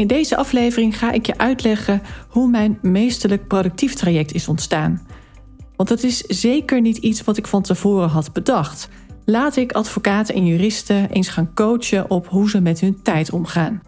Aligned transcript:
In 0.00 0.06
deze 0.06 0.36
aflevering 0.36 0.98
ga 0.98 1.12
ik 1.12 1.26
je 1.26 1.38
uitleggen 1.38 2.02
hoe 2.28 2.48
mijn 2.48 2.78
meesterlijk 2.82 3.46
productief 3.46 3.94
traject 3.94 4.32
is 4.32 4.48
ontstaan. 4.48 5.06
Want 5.76 5.88
het 5.88 6.04
is 6.04 6.18
zeker 6.18 6.80
niet 6.80 6.96
iets 6.96 7.24
wat 7.24 7.36
ik 7.36 7.46
van 7.46 7.62
tevoren 7.62 8.08
had 8.08 8.32
bedacht. 8.32 8.88
Laat 9.24 9.56
ik 9.56 9.72
advocaten 9.72 10.34
en 10.34 10.46
juristen 10.46 11.10
eens 11.10 11.28
gaan 11.28 11.54
coachen 11.54 12.10
op 12.10 12.28
hoe 12.28 12.50
ze 12.50 12.60
met 12.60 12.80
hun 12.80 13.02
tijd 13.02 13.32
omgaan. 13.32 13.82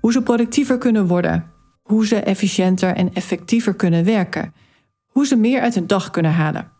Hoe 0.00 0.12
ze 0.12 0.22
productiever 0.22 0.78
kunnen 0.78 1.06
worden. 1.06 1.50
Hoe 1.82 2.06
ze 2.06 2.16
efficiënter 2.16 2.94
en 2.94 3.14
effectiever 3.14 3.74
kunnen 3.74 4.04
werken. 4.04 4.54
Hoe 5.06 5.26
ze 5.26 5.36
meer 5.36 5.60
uit 5.60 5.74
hun 5.74 5.86
dag 5.86 6.10
kunnen 6.10 6.32
halen. 6.32 6.70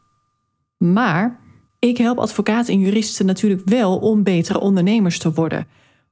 Maar 0.79 1.41
ik 1.79 1.99
help 1.99 2.19
advocaten 2.19 2.75
en 2.75 2.81
juristen 2.81 3.27
natuurlijk 3.27 3.63
wel 3.65 3.99
om 3.99 4.23
betere 4.23 4.61
ondernemers 4.61 5.19
te 5.19 5.33
worden. 5.33 5.67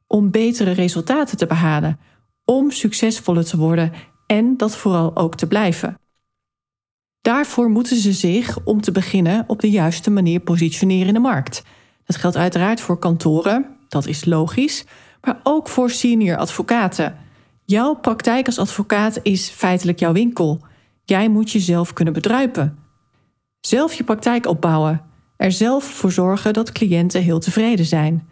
Om 0.06 0.30
betere 0.30 0.70
resultaten 0.70 1.36
te 1.36 1.46
behalen 1.46 1.98
om 2.50 2.70
succesvoller 2.70 3.44
te 3.44 3.56
worden 3.56 3.92
en 4.26 4.56
dat 4.56 4.76
vooral 4.76 5.16
ook 5.16 5.34
te 5.36 5.46
blijven. 5.46 5.98
Daarvoor 7.20 7.70
moeten 7.70 7.96
ze 7.96 8.12
zich, 8.12 8.58
om 8.64 8.80
te 8.80 8.92
beginnen, 8.92 9.44
op 9.46 9.60
de 9.60 9.70
juiste 9.70 10.10
manier 10.10 10.40
positioneren 10.40 11.06
in 11.06 11.14
de 11.14 11.20
markt. 11.20 11.62
Dat 12.04 12.16
geldt 12.16 12.36
uiteraard 12.36 12.80
voor 12.80 12.98
kantoren, 12.98 13.76
dat 13.88 14.06
is 14.06 14.24
logisch, 14.24 14.84
maar 15.20 15.40
ook 15.42 15.68
voor 15.68 15.90
senior 15.90 16.36
advocaten. 16.36 17.16
Jouw 17.64 17.94
praktijk 17.94 18.46
als 18.46 18.58
advocaat 18.58 19.18
is 19.22 19.48
feitelijk 19.48 19.98
jouw 19.98 20.12
winkel. 20.12 20.60
Jij 21.04 21.28
moet 21.28 21.50
jezelf 21.50 21.92
kunnen 21.92 22.14
bedruipen. 22.14 22.78
Zelf 23.60 23.94
je 23.94 24.04
praktijk 24.04 24.46
opbouwen. 24.46 25.02
Er 25.36 25.52
zelf 25.52 25.84
voor 25.84 26.12
zorgen 26.12 26.52
dat 26.52 26.72
cliënten 26.72 27.22
heel 27.22 27.38
tevreden 27.38 27.86
zijn. 27.86 28.28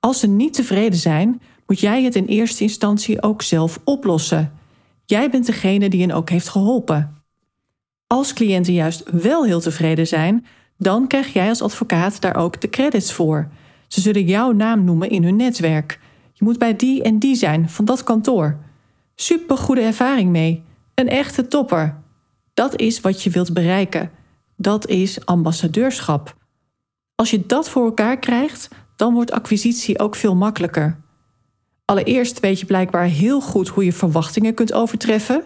Als 0.00 0.20
ze 0.20 0.26
niet 0.26 0.54
tevreden 0.54 0.98
zijn, 0.98 1.40
moet 1.66 1.80
jij 1.80 2.02
het 2.02 2.14
in 2.16 2.26
eerste 2.26 2.62
instantie 2.62 3.22
ook 3.22 3.42
zelf 3.42 3.80
oplossen. 3.84 4.52
Jij 5.04 5.30
bent 5.30 5.46
degene 5.46 5.88
die 5.88 6.00
hen 6.00 6.10
ook 6.10 6.30
heeft 6.30 6.48
geholpen. 6.48 7.22
Als 8.06 8.32
cliënten 8.32 8.72
juist 8.72 9.10
wel 9.10 9.44
heel 9.44 9.60
tevreden 9.60 10.06
zijn, 10.06 10.46
dan 10.78 11.06
krijg 11.06 11.32
jij 11.32 11.48
als 11.48 11.62
advocaat 11.62 12.20
daar 12.20 12.36
ook 12.36 12.60
de 12.60 12.68
credits 12.68 13.12
voor. 13.12 13.48
Ze 13.88 14.00
zullen 14.00 14.24
jouw 14.24 14.52
naam 14.52 14.84
noemen 14.84 15.10
in 15.10 15.24
hun 15.24 15.36
netwerk. 15.36 16.00
Je 16.32 16.44
moet 16.44 16.58
bij 16.58 16.76
die 16.76 17.02
en 17.02 17.18
die 17.18 17.34
zijn 17.34 17.68
van 17.68 17.84
dat 17.84 18.02
kantoor. 18.02 18.58
Super 19.14 19.56
goede 19.56 19.80
ervaring 19.80 20.30
mee. 20.30 20.62
Een 20.94 21.08
echte 21.08 21.46
topper. 21.46 22.02
Dat 22.54 22.80
is 22.80 23.00
wat 23.00 23.22
je 23.22 23.30
wilt 23.30 23.52
bereiken. 23.52 24.10
Dat 24.56 24.86
is 24.86 25.26
ambassadeurschap. 25.26 26.36
Als 27.14 27.30
je 27.30 27.46
dat 27.46 27.68
voor 27.68 27.84
elkaar 27.84 28.18
krijgt, 28.18 28.68
dan 28.96 29.14
wordt 29.14 29.32
acquisitie 29.32 29.98
ook 29.98 30.16
veel 30.16 30.36
makkelijker. 30.36 31.00
Allereerst 31.92 32.40
weet 32.40 32.60
je 32.60 32.66
blijkbaar 32.66 33.04
heel 33.04 33.40
goed 33.40 33.68
hoe 33.68 33.84
je 33.84 33.92
verwachtingen 33.92 34.54
kunt 34.54 34.72
overtreffen. 34.72 35.44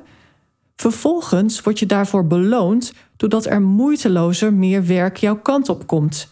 Vervolgens 0.76 1.60
word 1.60 1.78
je 1.78 1.86
daarvoor 1.86 2.26
beloond 2.26 2.92
doordat 3.16 3.46
er 3.46 3.62
moeitelozer 3.62 4.52
meer 4.52 4.86
werk 4.86 5.16
jouw 5.16 5.36
kant 5.36 5.68
op 5.68 5.86
komt. 5.86 6.28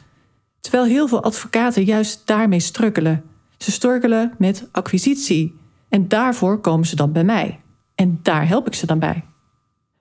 Terwijl 0.61 0.85
heel 0.85 1.09
veel 1.09 1.23
advocaten 1.23 1.85
juist 1.85 2.23
daarmee 2.27 2.61
strukkelen. 2.61 3.25
Ze 3.59 3.71
strukkelen 3.71 4.35
met 4.39 4.69
acquisitie. 4.73 5.55
En 5.89 6.09
daarvoor 6.09 6.61
komen 6.61 6.87
ze 6.87 6.97
dan 6.97 7.13
bij 7.13 7.25
mij. 7.25 7.61
En 7.95 8.19
daar 8.23 8.49
help 8.49 8.67
ik 8.67 8.75
ze 8.75 8.87
dan 8.87 8.99
bij. 8.99 9.25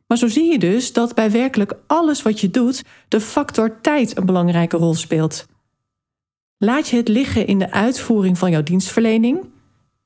Maar 0.08 0.18
zo 0.18 0.28
zie 0.28 0.52
je 0.52 0.60
dus 0.60 0.94
dat 0.94 1.16
bij 1.16 1.32
werkelijk 1.32 1.74
alles 1.88 2.22
wat 2.22 2.40
je 2.40 2.50
doet 2.50 2.84
de 3.08 3.22
factor 3.22 3.82
tijd 3.82 4.18
een 4.18 4.26
belangrijke 4.26 4.78
rol 4.78 4.94
speelt. 4.94 5.46
Laat 6.58 6.88
je 6.88 6.98
het 6.98 7.08
liggen 7.08 7.48
in 7.48 7.60
de 7.60 7.72
uitvoering 7.72 8.38
van 8.38 8.52
jouw 8.52 8.64
dienstverlening, 8.64 9.52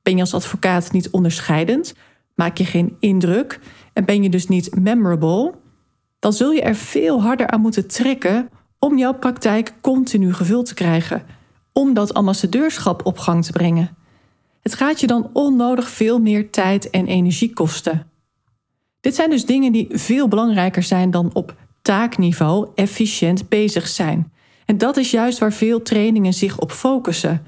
ben 0.08 0.16
je 0.16 0.22
als 0.22 0.34
advocaat 0.34 0.92
niet 0.92 1.10
onderscheidend, 1.10 1.94
maak 2.34 2.58
je 2.58 2.64
geen 2.64 2.96
indruk 3.00 3.60
en 3.92 4.04
ben 4.04 4.22
je 4.22 4.28
dus 4.28 4.48
niet 4.48 4.80
memorable, 4.80 5.54
dan 6.18 6.32
zul 6.32 6.50
je 6.50 6.62
er 6.62 6.74
veel 6.74 7.22
harder 7.22 7.46
aan 7.46 7.60
moeten 7.60 7.88
trekken 7.88 8.50
om 8.78 8.98
jouw 8.98 9.14
praktijk 9.14 9.74
continu 9.80 10.34
gevuld 10.34 10.66
te 10.66 10.74
krijgen, 10.74 11.22
om 11.72 11.94
dat 11.94 12.14
ambassadeurschap 12.14 13.06
op 13.06 13.18
gang 13.18 13.44
te 13.44 13.52
brengen. 13.52 13.96
Het 14.62 14.74
gaat 14.74 15.00
je 15.00 15.06
dan 15.06 15.30
onnodig 15.32 15.88
veel 15.88 16.18
meer 16.18 16.50
tijd 16.50 16.90
en 16.90 17.06
energie 17.06 17.52
kosten. 17.52 18.10
Dit 19.00 19.14
zijn 19.14 19.30
dus 19.30 19.46
dingen 19.46 19.72
die 19.72 19.86
veel 19.90 20.28
belangrijker 20.28 20.82
zijn 20.82 21.10
dan 21.10 21.30
op 21.32 21.54
taakniveau 21.82 22.68
efficiënt 22.74 23.48
bezig 23.48 23.88
zijn. 23.88 24.32
En 24.64 24.78
dat 24.78 24.96
is 24.96 25.10
juist 25.10 25.38
waar 25.38 25.52
veel 25.52 25.82
trainingen 25.82 26.32
zich 26.32 26.58
op 26.58 26.72
focussen. 26.72 27.42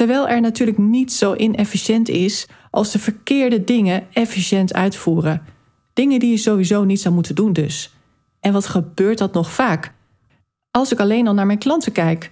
Terwijl 0.00 0.28
er 0.28 0.40
natuurlijk 0.40 0.78
niet 0.78 1.12
zo 1.12 1.34
inefficiënt 1.34 2.08
is 2.08 2.46
als 2.70 2.90
de 2.92 2.98
verkeerde 2.98 3.64
dingen 3.64 4.06
efficiënt 4.12 4.74
uitvoeren. 4.74 5.42
Dingen 5.92 6.18
die 6.18 6.30
je 6.30 6.36
sowieso 6.36 6.84
niet 6.84 7.00
zou 7.00 7.14
moeten 7.14 7.34
doen 7.34 7.52
dus. 7.52 7.94
En 8.40 8.52
wat 8.52 8.66
gebeurt 8.66 9.18
dat 9.18 9.32
nog 9.32 9.50
vaak? 9.50 9.92
Als 10.70 10.92
ik 10.92 11.00
alleen 11.00 11.26
al 11.26 11.34
naar 11.34 11.46
mijn 11.46 11.58
klanten 11.58 11.92
kijk, 11.92 12.30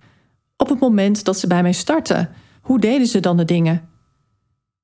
op 0.56 0.68
het 0.68 0.80
moment 0.80 1.24
dat 1.24 1.38
ze 1.38 1.46
bij 1.46 1.62
mij 1.62 1.72
starten, 1.72 2.30
hoe 2.62 2.80
deden 2.80 3.06
ze 3.06 3.20
dan 3.20 3.36
de 3.36 3.44
dingen? 3.44 3.88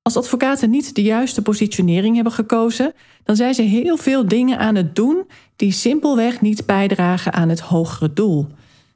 Als 0.02 0.16
advocaten 0.16 0.70
niet 0.70 0.94
de 0.94 1.02
juiste 1.02 1.42
positionering 1.42 2.14
hebben 2.14 2.32
gekozen, 2.32 2.92
dan 3.22 3.36
zijn 3.36 3.54
ze 3.54 3.62
heel 3.62 3.96
veel 3.96 4.28
dingen 4.28 4.58
aan 4.58 4.74
het 4.74 4.94
doen 4.94 5.26
die 5.56 5.72
simpelweg 5.72 6.40
niet 6.40 6.66
bijdragen 6.66 7.32
aan 7.32 7.48
het 7.48 7.60
hogere 7.60 8.12
doel, 8.12 8.46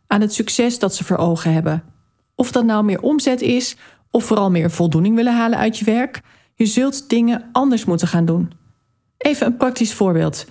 aan 0.06 0.20
het 0.20 0.32
succes 0.32 0.78
dat 0.78 0.94
ze 0.94 1.04
voor 1.04 1.16
ogen 1.16 1.52
hebben. 1.52 1.96
Of 2.38 2.52
dat 2.52 2.64
nou 2.64 2.84
meer 2.84 3.02
omzet 3.02 3.40
is 3.40 3.76
of 4.10 4.24
vooral 4.24 4.50
meer 4.50 4.70
voldoening 4.70 5.16
willen 5.16 5.36
halen 5.36 5.58
uit 5.58 5.78
je 5.78 5.84
werk, 5.84 6.20
je 6.54 6.66
zult 6.66 7.08
dingen 7.08 7.48
anders 7.52 7.84
moeten 7.84 8.08
gaan 8.08 8.24
doen. 8.24 8.52
Even 9.16 9.46
een 9.46 9.56
praktisch 9.56 9.94
voorbeeld. 9.94 10.46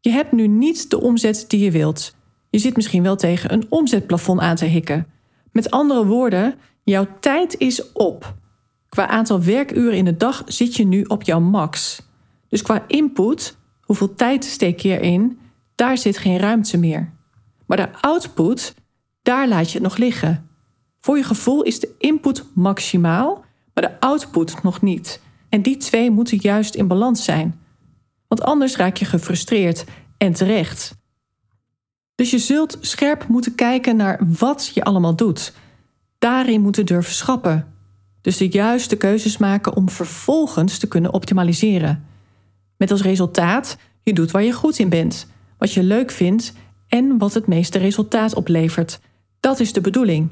Je 0.00 0.10
hebt 0.10 0.32
nu 0.32 0.46
niet 0.46 0.90
de 0.90 1.00
omzet 1.00 1.44
die 1.48 1.60
je 1.60 1.70
wilt. 1.70 2.14
Je 2.50 2.58
zit 2.58 2.76
misschien 2.76 3.02
wel 3.02 3.16
tegen 3.16 3.52
een 3.52 3.66
omzetplafond 3.68 4.40
aan 4.40 4.56
te 4.56 4.64
hikken. 4.64 5.06
Met 5.52 5.70
andere 5.70 6.06
woorden, 6.06 6.54
jouw 6.84 7.06
tijd 7.20 7.58
is 7.58 7.92
op. 7.92 8.34
Qua 8.88 9.08
aantal 9.08 9.42
werkuren 9.42 9.96
in 9.96 10.04
de 10.04 10.16
dag 10.16 10.42
zit 10.46 10.76
je 10.76 10.84
nu 10.84 11.02
op 11.02 11.22
jouw 11.22 11.40
max. 11.40 12.02
Dus 12.48 12.62
qua 12.62 12.84
input, 12.86 13.56
hoeveel 13.80 14.14
tijd 14.14 14.44
steek 14.44 14.80
je 14.80 14.98
erin, 14.98 15.38
daar 15.74 15.98
zit 15.98 16.18
geen 16.18 16.38
ruimte 16.38 16.76
meer. 16.76 17.12
Maar 17.66 17.76
de 17.76 17.92
output, 18.00 18.74
daar 19.22 19.48
laat 19.48 19.66
je 19.70 19.74
het 19.78 19.82
nog 19.82 19.96
liggen. 19.96 20.49
Voor 21.00 21.16
je 21.16 21.24
gevoel 21.24 21.62
is 21.62 21.80
de 21.80 21.94
input 21.98 22.44
maximaal, 22.54 23.44
maar 23.74 23.84
de 23.84 24.00
output 24.00 24.62
nog 24.62 24.82
niet. 24.82 25.20
En 25.48 25.62
die 25.62 25.76
twee 25.76 26.10
moeten 26.10 26.38
juist 26.40 26.74
in 26.74 26.88
balans 26.88 27.24
zijn. 27.24 27.60
Want 28.28 28.42
anders 28.42 28.76
raak 28.76 28.96
je 28.96 29.04
gefrustreerd 29.04 29.84
en 30.18 30.32
terecht. 30.32 30.98
Dus 32.14 32.30
je 32.30 32.38
zult 32.38 32.78
scherp 32.80 33.28
moeten 33.28 33.54
kijken 33.54 33.96
naar 33.96 34.20
wat 34.38 34.70
je 34.74 34.84
allemaal 34.84 35.16
doet. 35.16 35.52
Daarin 36.18 36.60
moeten 36.60 36.86
durven 36.86 37.12
schappen. 37.14 37.74
Dus 38.20 38.36
de 38.36 38.48
juiste 38.48 38.96
keuzes 38.96 39.38
maken 39.38 39.76
om 39.76 39.88
vervolgens 39.88 40.78
te 40.78 40.88
kunnen 40.88 41.12
optimaliseren. 41.12 42.06
Met 42.76 42.90
als 42.90 43.02
resultaat, 43.02 43.76
je 44.02 44.12
doet 44.12 44.30
waar 44.30 44.42
je 44.42 44.52
goed 44.52 44.78
in 44.78 44.88
bent, 44.88 45.26
wat 45.58 45.72
je 45.72 45.82
leuk 45.82 46.10
vindt 46.10 46.52
en 46.88 47.18
wat 47.18 47.34
het 47.34 47.46
meeste 47.46 47.78
resultaat 47.78 48.34
oplevert. 48.34 49.00
Dat 49.40 49.60
is 49.60 49.72
de 49.72 49.80
bedoeling. 49.80 50.30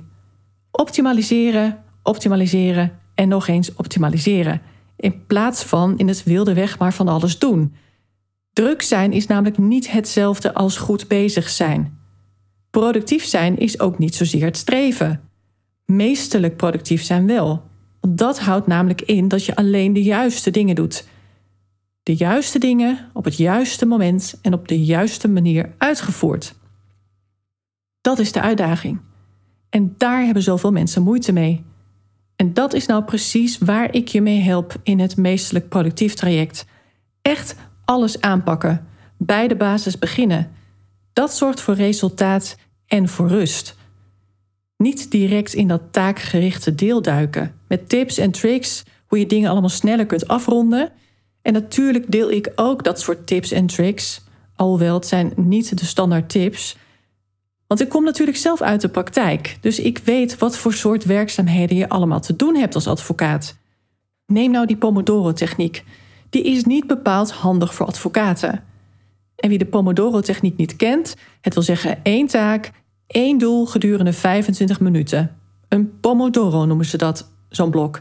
Optimaliseren, 0.70 1.84
optimaliseren 2.02 2.98
en 3.14 3.28
nog 3.28 3.48
eens 3.48 3.74
optimaliseren. 3.74 4.60
In 4.96 5.26
plaats 5.26 5.62
van 5.62 5.98
in 5.98 6.08
het 6.08 6.24
wilde 6.24 6.54
weg 6.54 6.78
maar 6.78 6.94
van 6.94 7.08
alles 7.08 7.38
doen. 7.38 7.74
Druk 8.52 8.82
zijn 8.82 9.12
is 9.12 9.26
namelijk 9.26 9.58
niet 9.58 9.90
hetzelfde 9.90 10.54
als 10.54 10.76
goed 10.76 11.08
bezig 11.08 11.48
zijn. 11.48 11.98
Productief 12.70 13.24
zijn 13.24 13.58
is 13.58 13.80
ook 13.80 13.98
niet 13.98 14.14
zozeer 14.14 14.44
het 14.44 14.56
streven. 14.56 15.20
Meesterlijk 15.84 16.56
productief 16.56 17.02
zijn 17.02 17.26
wel. 17.26 17.62
Want 18.00 18.18
dat 18.18 18.40
houdt 18.40 18.66
namelijk 18.66 19.00
in 19.00 19.28
dat 19.28 19.44
je 19.44 19.56
alleen 19.56 19.92
de 19.92 20.02
juiste 20.02 20.50
dingen 20.50 20.74
doet. 20.74 21.08
De 22.02 22.14
juiste 22.14 22.58
dingen 22.58 23.10
op 23.12 23.24
het 23.24 23.36
juiste 23.36 23.86
moment 23.86 24.38
en 24.42 24.52
op 24.52 24.68
de 24.68 24.84
juiste 24.84 25.28
manier 25.28 25.74
uitgevoerd. 25.78 26.54
Dat 28.00 28.18
is 28.18 28.32
de 28.32 28.40
uitdaging. 28.40 29.00
En 29.70 29.94
daar 29.96 30.24
hebben 30.24 30.42
zoveel 30.42 30.72
mensen 30.72 31.02
moeite 31.02 31.32
mee. 31.32 31.64
En 32.36 32.54
dat 32.54 32.74
is 32.74 32.86
nou 32.86 33.04
precies 33.04 33.58
waar 33.58 33.94
ik 33.94 34.08
je 34.08 34.20
mee 34.20 34.40
help 34.40 34.74
in 34.82 34.98
het 34.98 35.16
meestelijk 35.16 35.68
productief 35.68 36.14
traject. 36.14 36.64
Echt 37.22 37.56
alles 37.84 38.20
aanpakken, 38.20 38.86
bij 39.16 39.48
de 39.48 39.56
basis 39.56 39.98
beginnen. 39.98 40.50
Dat 41.12 41.34
zorgt 41.34 41.60
voor 41.60 41.74
resultaat 41.74 42.56
en 42.86 43.08
voor 43.08 43.28
rust. 43.28 43.76
Niet 44.76 45.10
direct 45.10 45.54
in 45.54 45.68
dat 45.68 45.82
taakgerichte 45.90 46.74
deel 46.74 47.02
duiken, 47.02 47.54
met 47.68 47.88
tips 47.88 48.18
en 48.18 48.30
tricks 48.30 48.84
hoe 49.06 49.18
je 49.18 49.26
dingen 49.26 49.50
allemaal 49.50 49.68
sneller 49.68 50.06
kunt 50.06 50.28
afronden. 50.28 50.92
En 51.42 51.52
natuurlijk 51.52 52.10
deel 52.10 52.30
ik 52.30 52.52
ook 52.54 52.84
dat 52.84 53.00
soort 53.00 53.26
tips 53.26 53.50
en 53.50 53.66
tricks, 53.66 54.20
alhoewel 54.56 54.94
het 54.94 55.06
zijn 55.06 55.32
niet 55.36 55.78
de 55.78 55.84
standaard 55.84 56.28
tips. 56.28 56.76
Want 57.68 57.80
ik 57.80 57.88
kom 57.88 58.04
natuurlijk 58.04 58.38
zelf 58.38 58.60
uit 58.60 58.80
de 58.80 58.88
praktijk, 58.88 59.58
dus 59.60 59.78
ik 59.78 59.98
weet 59.98 60.38
wat 60.38 60.56
voor 60.56 60.72
soort 60.72 61.04
werkzaamheden 61.04 61.76
je 61.76 61.88
allemaal 61.88 62.20
te 62.20 62.36
doen 62.36 62.54
hebt 62.54 62.74
als 62.74 62.86
advocaat. 62.86 63.56
Neem 64.26 64.50
nou 64.50 64.66
die 64.66 64.76
Pomodoro-techniek. 64.76 65.84
Die 66.30 66.42
is 66.42 66.64
niet 66.64 66.86
bepaald 66.86 67.30
handig 67.32 67.74
voor 67.74 67.86
advocaten. 67.86 68.64
En 69.36 69.48
wie 69.48 69.58
de 69.58 69.66
Pomodoro-techniek 69.66 70.56
niet 70.56 70.76
kent, 70.76 71.16
het 71.40 71.54
wil 71.54 71.62
zeggen 71.62 71.98
één 72.02 72.26
taak, 72.26 72.70
één 73.06 73.38
doel 73.38 73.66
gedurende 73.66 74.12
25 74.12 74.80
minuten. 74.80 75.36
Een 75.68 76.00
Pomodoro 76.00 76.64
noemen 76.64 76.86
ze 76.86 76.96
dat, 76.96 77.30
zo'n 77.48 77.70
blok. 77.70 78.00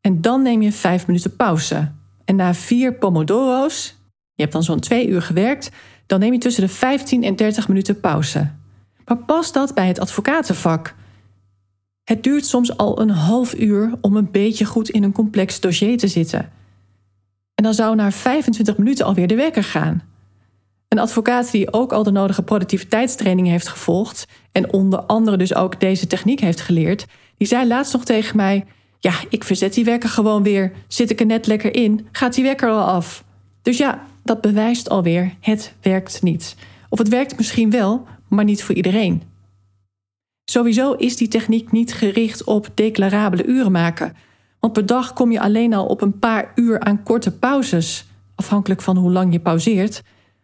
En 0.00 0.20
dan 0.20 0.42
neem 0.42 0.62
je 0.62 0.72
5 0.72 1.06
minuten 1.06 1.36
pauze. 1.36 1.92
En 2.24 2.36
na 2.36 2.54
vier 2.54 2.94
Pomodoro's, 2.94 3.96
je 4.34 4.42
hebt 4.42 4.52
dan 4.52 4.62
zo'n 4.62 4.80
twee 4.80 5.08
uur 5.08 5.22
gewerkt, 5.22 5.70
dan 6.06 6.20
neem 6.20 6.32
je 6.32 6.38
tussen 6.38 6.62
de 6.62 6.68
15 6.68 7.22
en 7.22 7.36
30 7.36 7.68
minuten 7.68 8.00
pauze. 8.00 8.50
Maar 9.06 9.16
past 9.16 9.54
dat 9.54 9.74
bij 9.74 9.86
het 9.86 9.98
advocatenvak? 9.98 10.94
Het 12.04 12.22
duurt 12.22 12.46
soms 12.46 12.76
al 12.76 13.00
een 13.00 13.10
half 13.10 13.54
uur 13.54 13.92
om 14.00 14.16
een 14.16 14.30
beetje 14.30 14.64
goed 14.64 14.88
in 14.88 15.02
een 15.02 15.12
complex 15.12 15.60
dossier 15.60 15.98
te 15.98 16.08
zitten. 16.08 16.52
En 17.54 17.64
dan 17.64 17.74
zou 17.74 17.94
na 17.94 18.10
25 18.10 18.78
minuten 18.78 19.06
alweer 19.06 19.26
de 19.26 19.34
wekker 19.34 19.64
gaan. 19.64 20.02
Een 20.88 20.98
advocaat 20.98 21.50
die 21.50 21.72
ook 21.72 21.92
al 21.92 22.02
de 22.02 22.10
nodige 22.10 22.42
productiviteitstraining 22.42 23.48
heeft 23.48 23.68
gevolgd 23.68 24.26
en 24.52 24.72
onder 24.72 25.00
andere 25.00 25.36
dus 25.36 25.54
ook 25.54 25.80
deze 25.80 26.06
techniek 26.06 26.40
heeft 26.40 26.60
geleerd, 26.60 27.06
die 27.36 27.46
zei 27.46 27.66
laatst 27.66 27.92
nog 27.92 28.04
tegen 28.04 28.36
mij: 28.36 28.64
Ja, 28.98 29.12
ik 29.28 29.44
verzet 29.44 29.74
die 29.74 29.84
wekker 29.84 30.08
gewoon 30.08 30.42
weer. 30.42 30.72
Zit 30.88 31.10
ik 31.10 31.20
er 31.20 31.26
net 31.26 31.46
lekker 31.46 31.74
in, 31.74 32.08
gaat 32.12 32.34
die 32.34 32.44
wekker 32.44 32.70
al 32.70 32.84
af. 32.84 33.24
Dus 33.62 33.76
ja, 33.76 34.02
dat 34.22 34.40
bewijst 34.40 34.88
alweer: 34.88 35.34
het 35.40 35.74
werkt 35.80 36.22
niet. 36.22 36.56
Of 36.88 36.98
het 36.98 37.08
werkt 37.08 37.36
misschien 37.36 37.70
wel, 37.70 38.06
maar 38.28 38.44
niet 38.44 38.64
voor 38.64 38.74
iedereen. 38.74 39.22
Sowieso 40.44 40.92
is 40.92 41.16
die 41.16 41.28
techniek 41.28 41.72
niet 41.72 41.94
gericht 41.94 42.44
op 42.44 42.68
declarabele 42.74 43.44
uren 43.44 43.72
maken. 43.72 44.16
Want 44.60 44.72
per 44.72 44.86
dag 44.86 45.12
kom 45.12 45.32
je 45.32 45.40
alleen 45.40 45.74
al 45.74 45.86
op 45.86 46.00
een 46.00 46.18
paar 46.18 46.52
uur 46.54 46.80
aan 46.80 47.02
korte 47.02 47.38
pauzes, 47.38 48.06
afhankelijk 48.34 48.82
van 48.82 48.96
hoe 48.96 49.12
lang 49.12 49.32
je 49.32 49.40
pauzeert. 49.40 50.02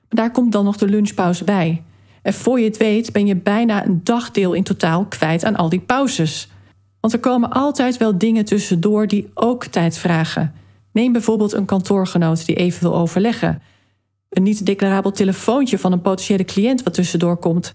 Maar 0.09 0.25
daar 0.25 0.31
komt 0.31 0.53
dan 0.53 0.65
nog 0.65 0.77
de 0.77 0.89
lunchpauze 0.89 1.45
bij. 1.45 1.83
En 2.23 2.33
voor 2.33 2.61
je 2.61 2.65
het 2.65 2.77
weet 2.77 3.13
ben 3.13 3.27
je 3.27 3.37
bijna 3.37 3.87
een 3.87 4.01
dagdeel 4.05 4.53
in 4.53 4.63
totaal 4.63 5.05
kwijt 5.05 5.45
aan 5.45 5.57
al 5.57 5.69
die 5.69 5.81
pauzes. 5.81 6.49
Want 7.01 7.13
er 7.13 7.21
komen 7.21 7.51
altijd 7.51 7.97
wel 7.97 8.19
dingen 8.19 8.45
tussendoor 8.45 9.07
die 9.07 9.31
ook 9.35 9.65
tijd 9.65 9.99
vragen. 9.99 10.55
Neem 10.93 11.13
bijvoorbeeld 11.13 11.53
een 11.53 11.65
kantoorgenoot 11.65 12.47
die 12.47 12.57
even 12.57 12.83
wil 12.83 12.97
overleggen. 12.97 13.63
Een 14.33 14.43
niet 14.43 14.67
declarabel 14.67 15.11
telefoontje 15.11 15.79
van 15.79 15.93
een 15.93 16.01
potentiële 16.01 16.45
cliënt 16.45 16.83
wat 16.83 16.95
tussendoor 16.95 17.37
komt. 17.37 17.75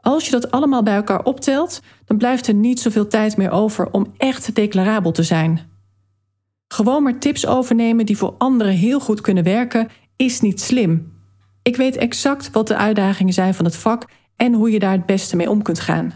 Als 0.00 0.24
je 0.24 0.30
dat 0.30 0.50
allemaal 0.50 0.82
bij 0.82 0.94
elkaar 0.94 1.24
optelt, 1.24 1.80
dan 2.04 2.16
blijft 2.16 2.46
er 2.46 2.54
niet 2.54 2.80
zoveel 2.80 3.06
tijd 3.06 3.36
meer 3.36 3.50
over 3.50 3.90
om 3.90 4.14
echt 4.16 4.54
declarabel 4.54 5.12
te 5.12 5.22
zijn. 5.22 5.60
Gewoon 6.68 7.02
maar 7.02 7.18
tips 7.18 7.46
overnemen 7.46 8.06
die 8.06 8.16
voor 8.16 8.34
anderen 8.38 8.72
heel 8.72 9.00
goed 9.00 9.20
kunnen 9.20 9.44
werken, 9.44 9.88
is 10.16 10.40
niet 10.40 10.60
slim. 10.60 11.12
Ik 11.62 11.76
weet 11.76 11.96
exact 11.96 12.50
wat 12.50 12.68
de 12.68 12.76
uitdagingen 12.76 13.32
zijn 13.32 13.54
van 13.54 13.64
het 13.64 13.76
vak 13.76 14.08
en 14.36 14.52
hoe 14.52 14.70
je 14.70 14.78
daar 14.78 14.92
het 14.92 15.06
beste 15.06 15.36
mee 15.36 15.50
om 15.50 15.62
kunt 15.62 15.80
gaan. 15.80 16.12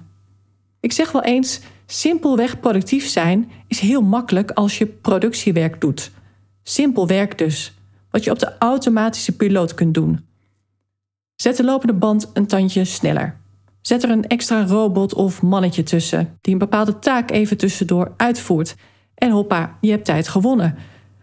Ik 0.81 0.93
zeg 0.93 1.13
wel 1.13 1.23
eens: 1.23 1.61
simpelweg 1.87 2.61
productief 2.61 3.09
zijn 3.09 3.51
is 3.69 3.79
heel 3.79 4.03
makkelijk 4.03 4.51
als 4.51 4.79
je 4.79 4.87
productiewerk 4.87 5.81
doet. 5.81 6.11
Simpel 6.63 7.07
werk 7.07 7.39
dus, 7.39 7.75
wat 8.11 8.25
je 8.25 8.31
op 8.31 8.39
de 8.39 8.59
automatische 8.59 9.37
piloot 9.37 9.75
kunt 9.75 9.95
doen. 9.95 10.27
Zet 11.37 11.57
de 11.57 11.65
lopende 11.65 11.95
band 11.95 12.31
een 12.33 12.47
tandje 12.47 12.85
sneller. 12.85 13.37
Zet 13.81 14.03
er 14.03 14.11
een 14.11 14.27
extra 14.27 14.67
robot 14.67 15.15
of 15.15 15.43
mannetje 15.43 15.83
tussen 15.83 16.39
die 16.41 16.53
een 16.53 16.59
bepaalde 16.59 16.99
taak 16.99 17.31
even 17.31 17.57
tussendoor 17.57 18.13
uitvoert. 18.17 18.75
En 19.15 19.31
hoppa, 19.31 19.77
je 19.81 19.91
hebt 19.91 20.05
tijd 20.05 20.29
gewonnen. 20.29 20.79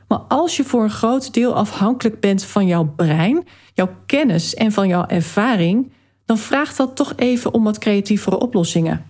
Maar 0.08 0.20
als 0.20 0.58
je 0.58 0.64
voor 0.64 0.84
een 0.84 0.90
groot 0.90 1.34
deel 1.34 1.56
afhankelijk 1.56 2.20
bent 2.20 2.44
van 2.44 2.68
jouw 2.68 2.86
brein, 2.96 3.44
jouw 3.74 3.90
kennis 4.06 4.54
en 4.54 4.72
van 4.72 4.88
jouw 4.88 5.06
ervaring, 5.06 5.92
dan 6.26 6.38
vraagt 6.38 6.78
dat 6.78 6.96
toch 6.96 7.14
even 7.16 7.54
om 7.54 7.64
wat 7.64 7.78
creatievere 7.78 8.40
oplossingen. 8.40 9.06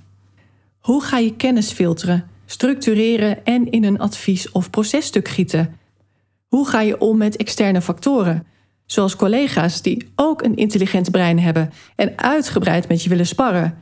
Hoe 0.80 1.04
ga 1.04 1.18
je 1.18 1.36
kennis 1.36 1.72
filteren, 1.72 2.30
structureren 2.46 3.46
en 3.46 3.72
in 3.72 3.84
een 3.84 4.00
advies- 4.00 4.52
of 4.52 4.70
processtuk 4.70 5.28
gieten? 5.28 5.77
Hoe 6.48 6.68
ga 6.68 6.82
je 6.82 7.00
om 7.00 7.18
met 7.18 7.36
externe 7.36 7.82
factoren, 7.82 8.48
zoals 8.86 9.16
collega's 9.16 9.82
die 9.82 10.12
ook 10.16 10.42
een 10.42 10.56
intelligent 10.56 11.12
brein 11.12 11.40
hebben 11.40 11.72
en 11.96 12.18
uitgebreid 12.18 12.88
met 12.88 13.04
je 13.04 13.10
willen 13.10 13.28
sparren? 13.28 13.78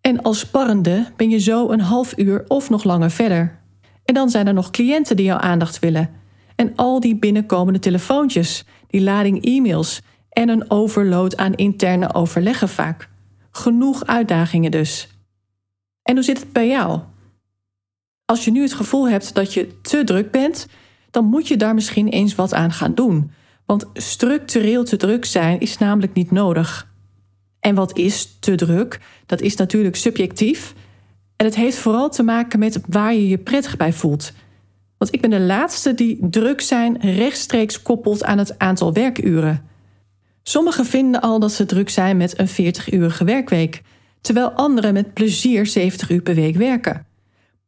En 0.00 0.22
als 0.22 0.38
sparrende 0.38 1.06
ben 1.16 1.30
je 1.30 1.38
zo 1.38 1.70
een 1.70 1.80
half 1.80 2.18
uur 2.18 2.44
of 2.48 2.70
nog 2.70 2.84
langer 2.84 3.10
verder. 3.10 3.58
En 4.04 4.14
dan 4.14 4.30
zijn 4.30 4.46
er 4.46 4.54
nog 4.54 4.70
cliënten 4.70 5.16
die 5.16 5.24
jouw 5.24 5.38
aandacht 5.38 5.78
willen. 5.78 6.10
En 6.56 6.72
al 6.76 7.00
die 7.00 7.16
binnenkomende 7.16 7.78
telefoontjes, 7.78 8.64
die 8.86 9.02
lading 9.02 9.44
e-mails 9.44 10.00
en 10.28 10.48
een 10.48 10.70
overload 10.70 11.36
aan 11.36 11.54
interne 11.54 12.14
overleggen 12.14 12.68
vaak. 12.68 13.08
Genoeg 13.50 14.06
uitdagingen 14.06 14.70
dus. 14.70 15.08
En 16.02 16.14
hoe 16.14 16.24
zit 16.24 16.40
het 16.40 16.52
bij 16.52 16.68
jou? 16.68 17.00
Als 18.24 18.44
je 18.44 18.50
nu 18.50 18.62
het 18.62 18.72
gevoel 18.72 19.08
hebt 19.08 19.34
dat 19.34 19.54
je 19.54 19.80
te 19.80 20.04
druk 20.04 20.30
bent, 20.30 20.66
dan 21.10 21.24
moet 21.24 21.48
je 21.48 21.56
daar 21.56 21.74
misschien 21.74 22.08
eens 22.08 22.34
wat 22.34 22.54
aan 22.54 22.72
gaan 22.72 22.94
doen. 22.94 23.30
Want 23.66 23.86
structureel 23.94 24.84
te 24.84 24.96
druk 24.96 25.24
zijn 25.24 25.60
is 25.60 25.78
namelijk 25.78 26.14
niet 26.14 26.30
nodig. 26.30 26.92
En 27.60 27.74
wat 27.74 27.98
is 27.98 28.36
te 28.40 28.54
druk? 28.54 29.00
Dat 29.26 29.40
is 29.40 29.56
natuurlijk 29.56 29.96
subjectief. 29.96 30.74
En 31.36 31.46
het 31.46 31.54
heeft 31.54 31.76
vooral 31.76 32.10
te 32.10 32.22
maken 32.22 32.58
met 32.58 32.80
waar 32.88 33.14
je 33.14 33.28
je 33.28 33.38
prettig 33.38 33.76
bij 33.76 33.92
voelt. 33.92 34.32
Want 34.98 35.14
ik 35.14 35.20
ben 35.20 35.30
de 35.30 35.40
laatste 35.40 35.94
die 35.94 36.18
druk 36.30 36.60
zijn 36.60 37.00
rechtstreeks 37.00 37.82
koppelt 37.82 38.24
aan 38.24 38.38
het 38.38 38.58
aantal 38.58 38.92
werkuren. 38.92 39.62
Sommigen 40.42 40.86
vinden 40.86 41.20
al 41.20 41.38
dat 41.38 41.52
ze 41.52 41.66
druk 41.66 41.88
zijn 41.88 42.16
met 42.16 42.38
een 42.38 42.48
40-urige 42.48 43.24
werkweek, 43.24 43.82
terwijl 44.20 44.50
anderen 44.50 44.92
met 44.92 45.14
plezier 45.14 45.66
70 45.66 46.10
uur 46.10 46.22
per 46.22 46.34
week 46.34 46.56
werken. 46.56 47.06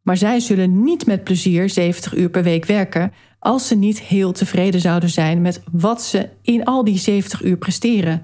Maar 0.03 0.17
zij 0.17 0.41
zullen 0.41 0.83
niet 0.83 1.07
met 1.07 1.25
plezier 1.25 1.71
70 1.71 2.17
uur 2.17 2.31
per 2.31 2.43
week 2.43 2.65
werken 2.65 3.13
als 3.41 3.67
ze 3.67 3.75
niet 3.75 4.01
heel 4.01 4.33
tevreden 4.33 4.81
zouden 4.81 5.11
zijn 5.11 5.43
met 5.43 5.63
wat 5.73 6.03
ze 6.03 6.29
in 6.43 6.65
al 6.65 6.85
die 6.85 6.99
70 6.99 7.43
uur 7.43 7.57
presteren. 7.57 8.23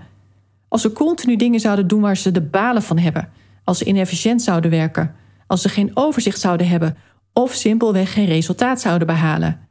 Als 0.68 0.82
ze 0.82 0.92
continu 0.92 1.36
dingen 1.36 1.60
zouden 1.60 1.86
doen 1.86 2.00
waar 2.00 2.16
ze 2.16 2.30
de 2.30 2.42
balen 2.42 2.82
van 2.82 2.98
hebben, 2.98 3.28
als 3.64 3.78
ze 3.78 3.84
inefficiënt 3.84 4.42
zouden 4.42 4.70
werken, 4.70 5.14
als 5.46 5.62
ze 5.62 5.68
geen 5.68 5.90
overzicht 5.94 6.40
zouden 6.40 6.68
hebben 6.68 6.96
of 7.32 7.52
simpelweg 7.52 8.12
geen 8.12 8.26
resultaat 8.26 8.80
zouden 8.80 9.06
behalen. 9.06 9.68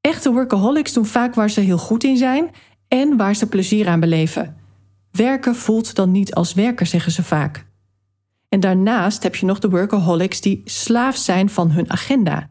Echte 0.00 0.32
workaholics 0.32 0.92
doen 0.92 1.06
vaak 1.06 1.34
waar 1.34 1.50
ze 1.50 1.60
heel 1.60 1.78
goed 1.78 2.04
in 2.04 2.16
zijn 2.16 2.50
en 2.88 3.16
waar 3.16 3.34
ze 3.34 3.46
plezier 3.46 3.88
aan 3.88 4.00
beleven. 4.00 4.56
Werken 5.10 5.54
voelt 5.54 5.94
dan 5.94 6.10
niet 6.10 6.34
als 6.34 6.54
werken, 6.54 6.86
zeggen 6.86 7.12
ze 7.12 7.22
vaak. 7.22 7.66
En 8.48 8.60
daarnaast 8.60 9.22
heb 9.22 9.36
je 9.36 9.46
nog 9.46 9.58
de 9.58 9.68
workaholics 9.68 10.40
die 10.40 10.60
slaaf 10.64 11.16
zijn 11.16 11.50
van 11.50 11.70
hun 11.70 11.90
agenda. 11.90 12.50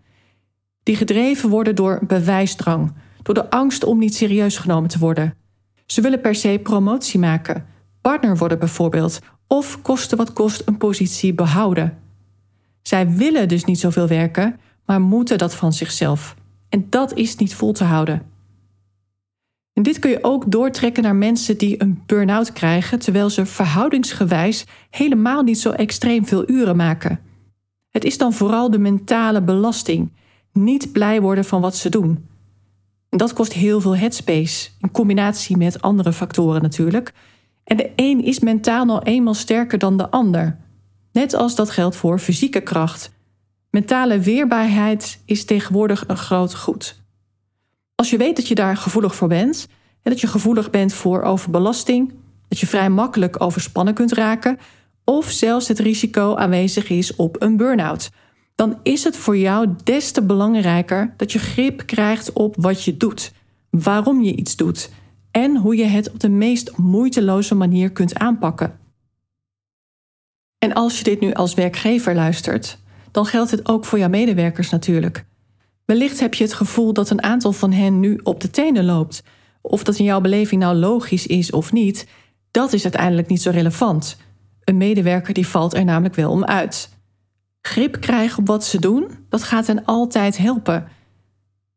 Die 0.84 0.96
gedreven 0.96 1.50
worden 1.50 1.76
door 1.76 2.00
bewijsdrang, 2.08 2.94
door 3.22 3.34
de 3.34 3.50
angst 3.50 3.84
om 3.84 4.00
niet 4.00 4.16
serieus 4.16 4.58
genomen 4.58 4.90
te 4.90 5.00
worden. 5.00 5.36
Ze 5.86 6.02
willen 6.02 6.22
per 6.22 6.36
se 6.36 6.60
promotie 6.64 7.20
maken, 7.20 7.66
partner 8.02 8.38
worden 8.38 8.60
bijvoorbeeld, 8.60 9.20
of 9.48 9.82
koste 9.82 10.16
wat 10.16 10.34
kost 10.34 10.62
een 10.66 10.78
positie 10.78 11.34
behouden. 11.34 11.98
Zij 12.82 13.10
willen 13.10 13.48
dus 13.48 13.66
niet 13.66 13.80
zoveel 13.80 14.08
werken, 14.08 14.60
maar 14.86 15.02
moeten 15.02 15.38
dat 15.38 15.56
van 15.56 15.74
zichzelf. 15.74 16.36
En 16.70 16.86
dat 16.90 17.14
is 17.14 17.36
niet 17.36 17.56
vol 17.56 17.72
te 17.72 17.84
houden. 17.84 18.22
En 19.74 19.84
dit 19.84 20.00
kun 20.00 20.10
je 20.10 20.24
ook 20.24 20.52
doortrekken 20.52 21.04
naar 21.04 21.16
mensen 21.16 21.58
die 21.58 21.82
een 21.82 22.04
burn-out 22.06 22.54
krijgen 22.54 23.00
terwijl 23.00 23.30
ze 23.30 23.46
verhoudingsgewijs 23.46 24.66
helemaal 24.90 25.44
niet 25.44 25.60
zo 25.60 25.72
extreem 25.72 26.26
veel 26.26 26.50
uren 26.50 26.76
maken. 26.76 27.20
Het 27.90 28.04
is 28.04 28.18
dan 28.18 28.34
vooral 28.34 28.72
de 28.72 28.80
mentale 28.80 29.42
belasting, 29.42 30.12
niet 30.54 30.92
blij 30.92 31.22
worden 31.22 31.46
van 31.46 31.62
wat 31.62 31.76
ze 31.76 31.90
doen. 31.90 32.26
En 33.10 33.18
dat 33.18 33.34
kost 33.34 33.54
heel 33.54 33.82
veel 33.82 33.96
headspace, 33.96 34.70
in 34.80 34.92
combinatie 34.92 35.58
met 35.58 35.82
andere 35.82 36.14
factoren 36.14 36.62
natuurlijk. 36.62 37.14
En 37.64 37.78
de 37.78 37.92
een 37.96 38.24
is 38.24 38.40
mentaal 38.40 38.86
nou 38.86 39.02
eenmaal 39.04 39.34
sterker 39.34 39.78
dan 39.78 39.98
de 39.98 40.10
ander. 40.10 40.58
Net 41.12 41.34
als 41.34 41.56
dat 41.56 41.70
geldt 41.70 41.96
voor 41.96 42.20
fysieke 42.20 42.62
kracht. 42.62 43.12
Mentale 43.70 44.20
weerbaarheid 44.20 45.22
is 45.26 45.46
tegenwoordig 45.46 46.04
een 46.08 46.18
groot 46.18 46.56
goed. 46.56 47.02
Als 47.96 48.10
je 48.10 48.18
weet 48.18 48.36
dat 48.36 48.48
je 48.48 48.56
daar 48.56 48.78
gevoelig 48.78 49.16
voor 49.16 49.28
bent, 49.28 49.68
en 50.02 50.12
dat 50.12 50.22
je 50.22 50.28
gevoelig 50.28 50.70
bent 50.70 50.94
voor 50.94 51.22
overbelasting, 51.22 52.14
dat 52.48 52.60
je 52.60 52.68
vrij 52.68 52.90
makkelijk 52.90 53.42
overspannen 53.42 53.94
kunt 53.94 54.12
raken, 54.12 54.58
of 55.04 55.30
zelfs 55.30 55.68
het 55.68 55.80
risico 55.80 56.36
aanwezig 56.36 56.90
is 56.90 57.16
op 57.16 57.42
een 57.42 57.58
burn-out, 57.58 58.10
dan 58.62 58.80
is 58.84 59.04
het 59.04 59.18
voor 59.18 59.38
jou 59.38 59.76
des 59.84 60.12
te 60.12 60.22
belangrijker 60.22 61.14
dat 61.18 61.32
je 61.32 61.40
grip 61.40 61.86
krijgt 61.86 62.34
op 62.34 62.56
wat 62.58 62.84
je 62.84 62.98
doet, 62.98 63.34
waarom 63.70 64.22
je 64.22 64.36
iets 64.36 64.56
doet 64.56 64.92
en 65.32 65.58
hoe 65.58 65.76
je 65.76 65.84
het 65.84 66.12
op 66.12 66.20
de 66.20 66.30
meest 66.30 66.78
moeiteloze 66.78 67.56
manier 67.56 67.92
kunt 67.92 68.16
aanpakken. 68.16 68.80
En 70.58 70.74
als 70.74 70.98
je 70.98 71.04
dit 71.04 71.20
nu 71.20 71.34
als 71.34 71.54
werkgever 71.54 72.16
luistert, 72.16 72.78
dan 73.12 73.26
geldt 73.26 73.52
het 73.52 73.70
ook 73.70 73.86
voor 73.86 74.00
jouw 74.00 74.10
medewerkers 74.10 74.70
natuurlijk. 74.70 75.26
Wellicht 75.86 76.20
heb 76.20 76.34
je 76.34 76.44
het 76.44 76.54
gevoel 76.54 76.94
dat 76.94 77.10
een 77.10 77.24
aantal 77.24 77.52
van 77.52 77.72
hen 77.72 78.00
nu 78.00 78.20
op 78.24 78.42
de 78.42 78.50
tenen 78.50 78.86
loopt. 78.86 79.24
Of 79.62 79.84
dat 79.84 79.98
in 79.98 80.06
jouw 80.06 80.22
beleving 80.22 80.62
nou 80.62 80.76
logisch 80.76 81.28
is 81.28 81.52
of 81.52 81.72
niet, 81.72 82.08
dat 82.52 82.74
is 82.74 82.84
uiteindelijk 82.84 83.28
niet 83.28 83.42
zo 83.42 83.50
relevant. 83.50 84.18
Een 84.64 84.78
medewerker 84.78 85.34
die 85.34 85.48
valt 85.48 85.74
er 85.74 85.86
namelijk 85.86 86.16
wel 86.16 86.32
om 86.32 86.46
uit. 86.46 87.00
Grip 87.62 88.02
krijgen 88.02 88.40
op 88.40 88.48
wat 88.48 88.66
ze 88.66 88.80
doen, 88.80 89.26
dat 89.30 89.44
gaat 89.44 89.68
hen 89.68 89.86
altijd 89.86 90.38
helpen. 90.38 90.88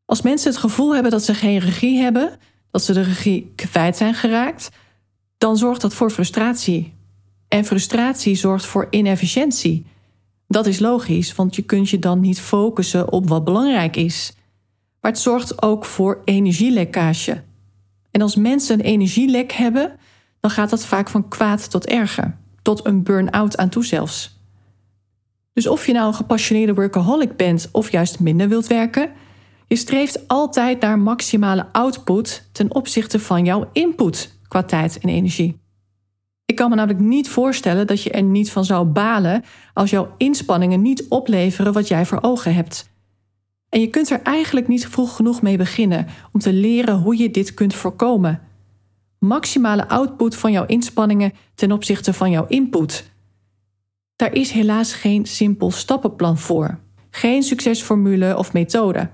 Als 0.05 0.23
mensen 0.23 0.50
het 0.50 0.61
gevoel 0.61 0.95
hebben 0.95 1.11
dat 1.11 1.25
ze 1.25 1.35
geen 1.35 1.59
regie 1.59 1.99
hebben, 1.99 2.38
dat 2.71 2.83
ze 2.83 2.93
de 2.93 3.03
regie 3.03 3.53
kwijt 3.55 3.97
zijn 3.97 4.14
geraakt, 4.14 4.69
dan 5.38 5.57
zorgt 5.57 5.81
dat 5.81 5.95
voor 5.95 6.11
frustratie. 6.11 6.95
En 7.49 7.64
frustratie 7.64 8.35
zorgt 8.35 8.67
voor 8.67 8.87
inefficiëntie. 8.91 9.87
Dat 10.49 10.67
is 10.67 10.79
logisch, 10.79 11.35
want 11.35 11.57
je 11.57 11.62
kunt 11.62 11.91
je 11.91 11.99
dan 11.99 12.21
niet 12.21 12.41
focussen 12.41 13.12
op 13.12 13.29
wat 13.29 13.45
belangrijk 13.45 13.97
is. 13.97 14.33
Maar 15.00 15.11
het 15.11 15.21
zorgt 15.21 15.62
ook 15.62 15.85
voor 15.85 16.23
energielekkage. 16.25 17.43
En 18.11 18.23
als 18.23 18.37
mensen 18.37 18.79
een 18.79 18.85
energielek 18.85 19.53
hebben, 19.53 19.97
dan 20.41 20.50
gaat 20.50 20.71
dat 20.71 20.85
vaak 20.85 21.09
van 21.09 21.29
kwaad 21.29 21.71
tot 21.71 21.87
erger, 21.87 22.37
tot 22.62 22.87
een 22.87 23.03
burn-out 23.03 23.57
aan 23.57 23.69
toe 23.69 23.85
zelfs. 23.85 24.34
Dus 25.55 25.67
of 25.67 25.87
je 25.87 25.93
nou 25.93 26.07
een 26.07 26.15
gepassioneerde 26.15 26.75
workaholic 26.75 27.37
bent 27.37 27.69
of 27.73 27.91
juist 27.91 28.21
minder 28.21 28.49
wilt 28.49 28.67
werken, 28.67 29.11
je 29.67 29.77
streeft 29.77 30.29
altijd 30.29 30.81
naar 30.81 30.99
maximale 30.99 31.67
output 31.73 32.49
ten 32.53 32.75
opzichte 32.75 33.21
van 33.21 33.45
jouw 33.45 33.69
input 33.73 34.39
qua 34.49 34.63
tijd 34.63 34.99
en 34.99 35.09
energie. 35.09 35.63
Ik 36.45 36.57
kan 36.57 36.71
me 36.71 36.77
namelijk 36.77 37.05
niet 37.05 37.29
voorstellen 37.29 37.87
dat 37.87 38.03
je 38.03 38.11
er 38.11 38.23
niet 38.23 38.51
van 38.51 38.65
zou 38.65 38.85
balen 38.87 39.45
als 39.75 39.91
jouw 39.91 40.15
inspanningen 40.17 40.83
niet 40.83 41.07
opleveren 41.09 41.73
wat 41.73 41.89
jij 41.89 42.07
voor 42.07 42.19
ogen 42.23 42.55
hebt. 42.55 42.93
En 43.69 43.81
je 43.81 43.89
kunt 43.89 44.11
er 44.11 44.23
eigenlijk 44.23 44.69
niet 44.69 44.89
vroeg 44.89 45.17
genoeg 45.17 45.43
mee 45.43 45.57
beginnen 45.57 46.07
om 46.33 46.41
te 46.41 46.53
leren 46.53 46.99
hoe 46.99 47.17
je 47.17 47.31
dit 47.31 47.55
kunt 47.55 47.75
voorkomen. 47.75 48.41
Maximale 49.19 49.89
output 49.89 50.37
van 50.37 50.53
jouw 50.53 50.67
inspanningen 50.67 51.33
ten 51.55 51.73
opzichte 51.73 52.13
van 52.13 52.31
jouw 52.31 52.47
input. 52.49 53.13
Daar 54.25 54.35
is 54.35 54.50
helaas 54.50 54.93
geen 54.93 55.26
simpel 55.26 55.71
stappenplan 55.71 56.38
voor. 56.38 56.78
Geen 57.11 57.43
succesformule 57.43 58.37
of 58.37 58.52
methode. 58.52 59.11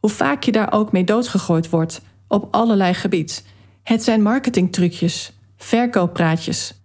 Hoe 0.00 0.10
vaak 0.10 0.42
je 0.42 0.52
daar 0.52 0.72
ook 0.72 0.92
mee 0.92 1.04
doodgegooid 1.04 1.70
wordt, 1.70 2.00
op 2.28 2.48
allerlei 2.50 2.94
gebied. 2.94 3.44
Het 3.82 4.04
zijn 4.04 4.22
marketingtrucjes, 4.22 5.32
verkooppraatjes. 5.56 6.84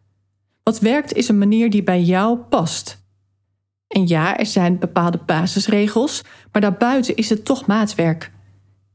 Wat 0.63 0.79
werkt 0.79 1.13
is 1.13 1.27
een 1.27 1.37
manier 1.37 1.69
die 1.69 1.83
bij 1.83 2.01
jou 2.01 2.37
past. 2.37 3.05
En 3.87 4.07
ja, 4.07 4.37
er 4.37 4.45
zijn 4.45 4.79
bepaalde 4.79 5.19
basisregels, 5.25 6.21
maar 6.51 6.61
daarbuiten 6.61 7.15
is 7.15 7.29
het 7.29 7.45
toch 7.45 7.65
maatwerk. 7.65 8.31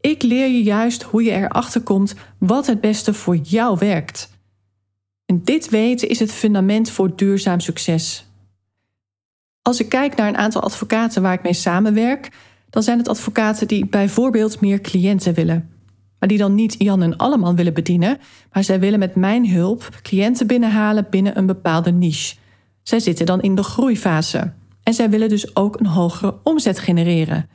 Ik 0.00 0.22
leer 0.22 0.48
je 0.48 0.62
juist 0.62 1.02
hoe 1.02 1.22
je 1.22 1.30
erachter 1.30 1.80
komt 1.80 2.14
wat 2.38 2.66
het 2.66 2.80
beste 2.80 3.14
voor 3.14 3.36
jou 3.36 3.76
werkt. 3.78 4.30
En 5.26 5.40
dit 5.44 5.68
weten 5.68 6.08
is 6.08 6.18
het 6.18 6.32
fundament 6.32 6.90
voor 6.90 7.16
duurzaam 7.16 7.60
succes. 7.60 8.26
Als 9.62 9.80
ik 9.80 9.88
kijk 9.88 10.16
naar 10.16 10.28
een 10.28 10.36
aantal 10.36 10.62
advocaten 10.62 11.22
waar 11.22 11.32
ik 11.32 11.42
mee 11.42 11.52
samenwerk, 11.52 12.30
dan 12.70 12.82
zijn 12.82 12.98
het 12.98 13.08
advocaten 13.08 13.68
die 13.68 13.86
bijvoorbeeld 13.86 14.60
meer 14.60 14.80
cliënten 14.80 15.34
willen 15.34 15.72
maar 16.22 16.30
die 16.30 16.40
dan 16.40 16.54
niet 16.54 16.74
Jan 16.78 17.02
en 17.02 17.16
Alleman 17.16 17.56
willen 17.56 17.74
bedienen, 17.74 18.18
maar 18.52 18.64
zij 18.64 18.80
willen 18.80 18.98
met 18.98 19.14
mijn 19.14 19.50
hulp 19.50 19.88
cliënten 20.02 20.46
binnenhalen 20.46 21.06
binnen 21.10 21.38
een 21.38 21.46
bepaalde 21.46 21.92
niche. 21.92 22.36
Zij 22.82 23.00
zitten 23.00 23.26
dan 23.26 23.40
in 23.40 23.54
de 23.54 23.62
groeifase 23.62 24.52
en 24.82 24.94
zij 24.94 25.10
willen 25.10 25.28
dus 25.28 25.56
ook 25.56 25.80
een 25.80 25.86
hogere 25.86 26.34
omzet 26.42 26.78
genereren. 26.78 27.48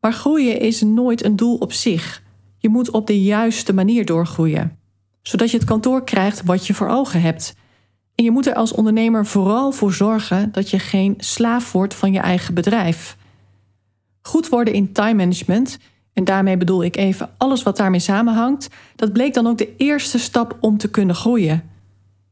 Maar 0.00 0.12
groeien 0.12 0.60
is 0.60 0.82
nooit 0.82 1.24
een 1.24 1.36
doel 1.36 1.56
op 1.56 1.72
zich. 1.72 2.22
Je 2.58 2.68
moet 2.68 2.90
op 2.90 3.06
de 3.06 3.22
juiste 3.22 3.72
manier 3.72 4.04
doorgroeien, 4.04 4.78
zodat 5.22 5.50
je 5.50 5.56
het 5.56 5.66
kantoor 5.66 6.04
krijgt 6.04 6.42
wat 6.44 6.66
je 6.66 6.74
voor 6.74 6.88
ogen 6.88 7.20
hebt. 7.20 7.54
En 8.14 8.24
je 8.24 8.30
moet 8.30 8.46
er 8.46 8.54
als 8.54 8.72
ondernemer 8.72 9.26
vooral 9.26 9.72
voor 9.72 9.92
zorgen 9.92 10.52
dat 10.52 10.70
je 10.70 10.78
geen 10.78 11.14
slaaf 11.18 11.72
wordt 11.72 11.94
van 11.94 12.12
je 12.12 12.18
eigen 12.18 12.54
bedrijf. 12.54 13.16
Goed 14.22 14.48
worden 14.48 14.74
in 14.74 14.92
time 14.92 15.14
management 15.14 15.78
en 16.12 16.24
daarmee 16.24 16.56
bedoel 16.56 16.84
ik 16.84 16.96
even 16.96 17.30
alles 17.36 17.62
wat 17.62 17.76
daarmee 17.76 18.00
samenhangt, 18.00 18.68
dat 18.96 19.12
bleek 19.12 19.34
dan 19.34 19.46
ook 19.46 19.58
de 19.58 19.76
eerste 19.76 20.18
stap 20.18 20.56
om 20.60 20.78
te 20.78 20.90
kunnen 20.90 21.14
groeien. 21.14 21.70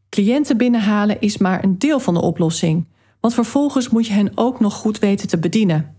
Cliënten 0.09 0.57
binnenhalen 0.57 1.21
is 1.21 1.39
maar 1.39 1.65
een 1.65 1.79
deel 1.79 2.01
van 2.01 2.15
de 2.15 2.21
oplossing, 2.21 2.87
want 3.21 3.35
vervolgens 3.35 3.89
moet 3.89 4.07
je 4.07 4.13
hen 4.13 4.33
ook 4.35 4.61
nog 4.61 4.75
goed 4.75 4.99
weten 4.99 5.29
te 5.29 5.39
bedienen. 5.39 5.95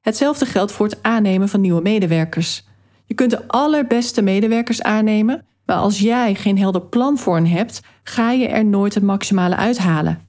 Hetzelfde 0.00 0.46
geldt 0.46 0.72
voor 0.72 0.86
het 0.86 1.02
aannemen 1.02 1.48
van 1.48 1.60
nieuwe 1.60 1.82
medewerkers. 1.82 2.64
Je 3.04 3.14
kunt 3.14 3.30
de 3.30 3.48
allerbeste 3.48 4.22
medewerkers 4.22 4.82
aannemen, 4.82 5.44
maar 5.66 5.76
als 5.76 5.98
jij 5.98 6.34
geen 6.34 6.58
helder 6.58 6.82
plan 6.82 7.18
voor 7.18 7.36
hen 7.36 7.46
hebt, 7.46 7.80
ga 8.04 8.30
je 8.30 8.48
er 8.48 8.64
nooit 8.64 8.94
het 8.94 9.02
maximale 9.02 9.56
uithalen. 9.56 10.28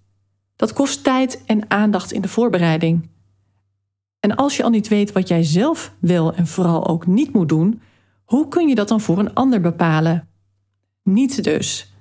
Dat 0.55 0.73
kost 0.73 1.03
tijd 1.03 1.43
en 1.45 1.61
aandacht 1.67 2.11
in 2.11 2.21
de 2.21 2.27
voorbereiding. 2.27 3.09
En 4.19 4.35
als 4.35 4.57
je 4.57 4.63
al 4.63 4.69
niet 4.69 4.87
weet 4.87 5.11
wat 5.11 5.27
jij 5.27 5.43
zelf 5.43 5.93
wil 5.99 6.33
en 6.33 6.47
vooral 6.47 6.87
ook 6.87 7.07
niet 7.07 7.33
moet 7.33 7.49
doen, 7.49 7.81
hoe 8.23 8.47
kun 8.47 8.67
je 8.67 8.75
dat 8.75 8.87
dan 8.87 9.01
voor 9.01 9.19
een 9.19 9.33
ander 9.33 9.61
bepalen? 9.61 10.27
Niet 11.03 11.43
dus. 11.43 11.93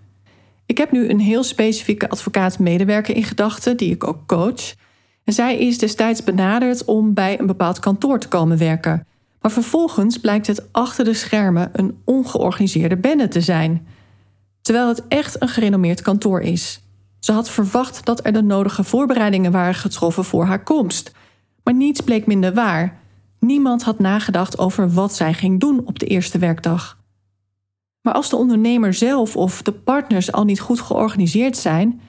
Ik 0.67 0.79
heb 0.79 0.93
nu 0.93 1.09
een 1.09 1.21
heel 1.21 1.43
specifieke 1.43 2.09
advocaat-medewerker 2.09 3.17
in 3.17 3.25
gedachten, 3.25 3.77
die 3.77 3.91
ik 3.91 4.07
ook 4.07 4.27
coach. 4.27 4.75
En 5.25 5.33
zij 5.33 5.59
is 5.59 5.79
destijds 5.79 6.25
benaderd 6.25 6.85
om 6.85 7.15
bij 7.15 7.41
een 7.41 7.47
bepaald 7.47 7.79
kantoor 7.79 8.19
te 8.19 8.29
komen 8.29 8.59
werken. 8.59 9.07
Maar 9.41 9.51
vervolgens 9.51 10.19
blijkt 10.19 10.47
het 10.47 10.73
achter 10.73 11.05
de 11.05 11.15
schermen 11.15 11.71
een 11.73 11.99
ongeorganiseerde 12.05 12.97
bende 12.97 13.29
te 13.29 13.41
zijn. 13.41 13.87
Terwijl 14.65 14.89
het 14.89 15.09
echt 15.09 15.43
een 15.43 15.49
gerenommeerd 15.49 16.03
kantoor 16.03 16.41
is. 16.41 16.81
Ze 17.19 17.33
had 17.33 17.51
verwacht 17.51 18.05
dat 18.05 18.27
er 18.27 18.33
de 18.33 18.43
nodige 18.43 18.85
voorbereidingen 18.85 19.53
waren 19.53 19.75
getroffen 19.75 20.25
voor 20.25 20.45
haar 20.45 20.63
komst. 20.63 21.13
Maar 21.63 21.75
niets 21.75 22.01
bleek 22.01 22.27
minder 22.27 22.55
waar. 22.55 23.01
Niemand 23.39 23.83
had 23.83 23.99
nagedacht 23.99 24.59
over 24.59 24.93
wat 24.93 25.15
zij 25.15 25.35
ging 25.35 25.61
doen 25.61 25.87
op 25.87 25.99
de 25.99 26.07
eerste 26.07 26.39
werkdag. 26.39 26.99
Maar 28.01 28.15
als 28.15 28.31
de 28.31 28.37
ondernemer 28.37 28.95
zelf 28.95 29.37
of 29.37 29.63
de 29.63 29.73
partners 29.73 30.33
al 30.33 30.45
niet 30.45 30.61
goed 30.61 30.81
georganiseerd 30.81 31.57
zijn, 31.57 32.01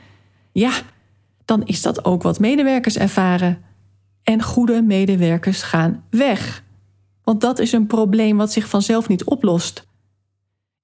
ja, 0.52 0.72
dan 1.46 1.66
is 1.66 1.82
dat 1.82 2.06
ook 2.06 2.24
wat 2.24 2.40
medewerkers 2.40 2.98
ervaren. 2.98 3.64
En 4.24 4.44
goede 4.44 4.82
medewerkers 4.82 5.62
gaan 5.62 6.04
weg. 6.10 6.64
Want 7.24 7.42
dat 7.42 7.60
is 7.60 7.72
een 7.72 7.88
probleem 7.88 8.38
wat 8.38 8.52
zich 8.52 8.70
vanzelf 8.70 9.08
niet 9.08 9.24
oplost. 9.24 9.88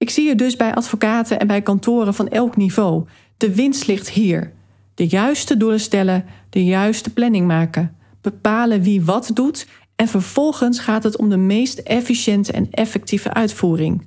Ik 0.02 0.10
zie 0.10 0.30
het 0.30 0.38
dus 0.38 0.56
bij 0.56 0.74
advocaten 0.74 1.40
en 1.40 1.48
bij 1.48 1.62
kantoren 1.62 2.14
van 2.14 2.28
elk 2.28 2.56
niveau. 2.56 3.06
De 3.38 3.56
winst 3.56 3.88
ligt 3.88 4.10
hier. 4.10 4.54
De 4.94 5.08
juiste 5.08 5.58
doelen 5.58 5.80
stellen, 5.80 6.26
de 6.50 6.66
juiste 6.66 7.14
planning 7.14 7.48
maken 7.48 7.96
bepalen 8.22 8.82
wie 8.82 9.02
wat 9.02 9.32
doet 9.34 9.68
en 9.96 10.08
vervolgens 10.08 10.80
gaat 10.80 11.04
het 11.04 11.18
om 11.18 11.30
de 11.30 11.38
meest 11.38 11.78
efficiënte 11.80 12.52
en 12.52 12.68
effectieve 12.72 13.34
uitvoering. 13.34 14.06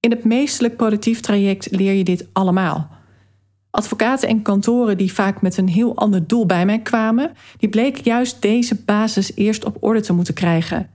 In 0.00 0.10
het 0.10 0.24
meestelijk 0.24 0.76
productief 0.76 1.20
traject 1.20 1.68
leer 1.70 1.92
je 1.92 2.04
dit 2.04 2.26
allemaal. 2.32 2.90
Advocaten 3.70 4.28
en 4.28 4.42
kantoren 4.42 4.98
die 4.98 5.12
vaak 5.12 5.42
met 5.42 5.56
een 5.56 5.68
heel 5.68 5.96
ander 5.96 6.26
doel 6.26 6.46
bij 6.46 6.66
mij 6.66 6.78
kwamen, 6.78 7.32
die 7.58 7.68
bleken 7.68 8.04
juist 8.04 8.42
deze 8.42 8.74
basis 8.74 9.34
eerst 9.34 9.64
op 9.64 9.76
orde 9.80 10.00
te 10.00 10.12
moeten 10.12 10.34
krijgen. 10.34 10.90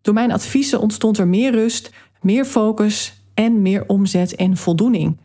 Door 0.00 0.14
mijn 0.14 0.32
adviezen 0.32 0.80
ontstond 0.80 1.18
er 1.18 1.28
meer 1.28 1.52
rust, 1.52 1.90
meer 2.20 2.44
focus 2.44 3.20
en 3.34 3.62
meer 3.62 3.84
omzet 3.86 4.34
en 4.34 4.56
voldoening. 4.56 5.18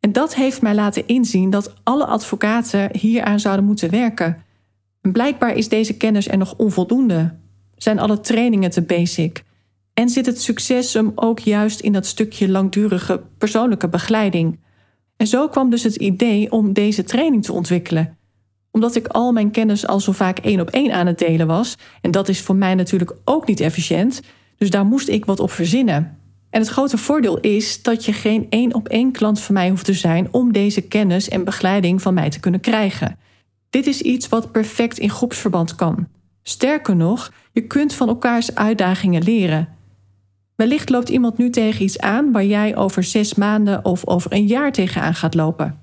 En 0.00 0.12
dat 0.12 0.34
heeft 0.34 0.62
mij 0.62 0.74
laten 0.74 1.06
inzien 1.06 1.50
dat 1.50 1.74
alle 1.82 2.06
advocaten 2.06 2.96
hieraan 2.98 3.40
zouden 3.40 3.64
moeten 3.64 3.90
werken. 3.90 4.42
Blijkbaar 5.00 5.54
is 5.54 5.68
deze 5.68 5.96
kennis 5.96 6.28
er 6.28 6.38
nog 6.38 6.54
onvoldoende. 6.56 7.34
Zijn 7.76 7.98
alle 7.98 8.20
trainingen 8.20 8.70
te 8.70 8.82
basic? 8.82 9.44
En 9.94 10.08
zit 10.08 10.26
het 10.26 10.40
succes 10.40 10.92
hem 10.92 11.12
ook 11.14 11.38
juist 11.38 11.80
in 11.80 11.92
dat 11.92 12.06
stukje 12.06 12.48
langdurige 12.48 13.22
persoonlijke 13.38 13.88
begeleiding? 13.88 14.58
En 15.16 15.26
zo 15.26 15.48
kwam 15.48 15.70
dus 15.70 15.82
het 15.82 15.96
idee 15.96 16.52
om 16.52 16.72
deze 16.72 17.04
training 17.04 17.44
te 17.44 17.52
ontwikkelen. 17.52 18.16
omdat 18.70 18.94
ik 18.94 19.06
al 19.06 19.32
mijn 19.32 19.50
kennis 19.50 19.86
al 19.86 20.00
zo 20.00 20.12
vaak 20.12 20.38
één 20.38 20.60
op 20.60 20.70
één 20.70 20.92
aan 20.92 21.06
het 21.06 21.18
delen 21.18 21.46
was. 21.46 21.74
En 22.00 22.10
dat 22.10 22.28
is 22.28 22.40
voor 22.40 22.56
mij 22.56 22.74
natuurlijk 22.74 23.14
ook 23.24 23.46
niet 23.46 23.60
efficiënt. 23.60 24.22
Dus 24.56 24.70
daar 24.70 24.84
moest 24.86 25.08
ik 25.08 25.24
wat 25.24 25.40
op 25.40 25.50
verzinnen. 25.50 26.18
En 26.50 26.60
het 26.60 26.68
grote 26.68 26.98
voordeel 26.98 27.40
is 27.40 27.82
dat 27.82 28.04
je 28.04 28.12
geen 28.12 28.46
één 28.50 28.74
op 28.74 28.88
één 28.88 29.12
klant 29.12 29.40
van 29.40 29.54
mij 29.54 29.68
hoeft 29.68 29.84
te 29.84 29.92
zijn 29.92 30.28
om 30.30 30.52
deze 30.52 30.80
kennis 30.80 31.28
en 31.28 31.44
begeleiding 31.44 32.02
van 32.02 32.14
mij 32.14 32.30
te 32.30 32.40
kunnen 32.40 32.60
krijgen. 32.60 33.18
Dit 33.70 33.86
is 33.86 34.00
iets 34.02 34.28
wat 34.28 34.52
perfect 34.52 34.98
in 34.98 35.10
groepsverband 35.10 35.74
kan. 35.74 36.08
Sterker 36.42 36.96
nog, 36.96 37.32
je 37.52 37.66
kunt 37.66 37.94
van 37.94 38.08
elkaars 38.08 38.54
uitdagingen 38.54 39.22
leren. 39.22 39.68
Wellicht 40.56 40.88
loopt 40.88 41.08
iemand 41.08 41.38
nu 41.38 41.50
tegen 41.50 41.82
iets 41.82 41.98
aan 41.98 42.32
waar 42.32 42.44
jij 42.44 42.76
over 42.76 43.04
zes 43.04 43.34
maanden 43.34 43.84
of 43.84 44.06
over 44.06 44.32
een 44.32 44.46
jaar 44.46 44.72
tegenaan 44.72 45.14
gaat 45.14 45.34
lopen. 45.34 45.80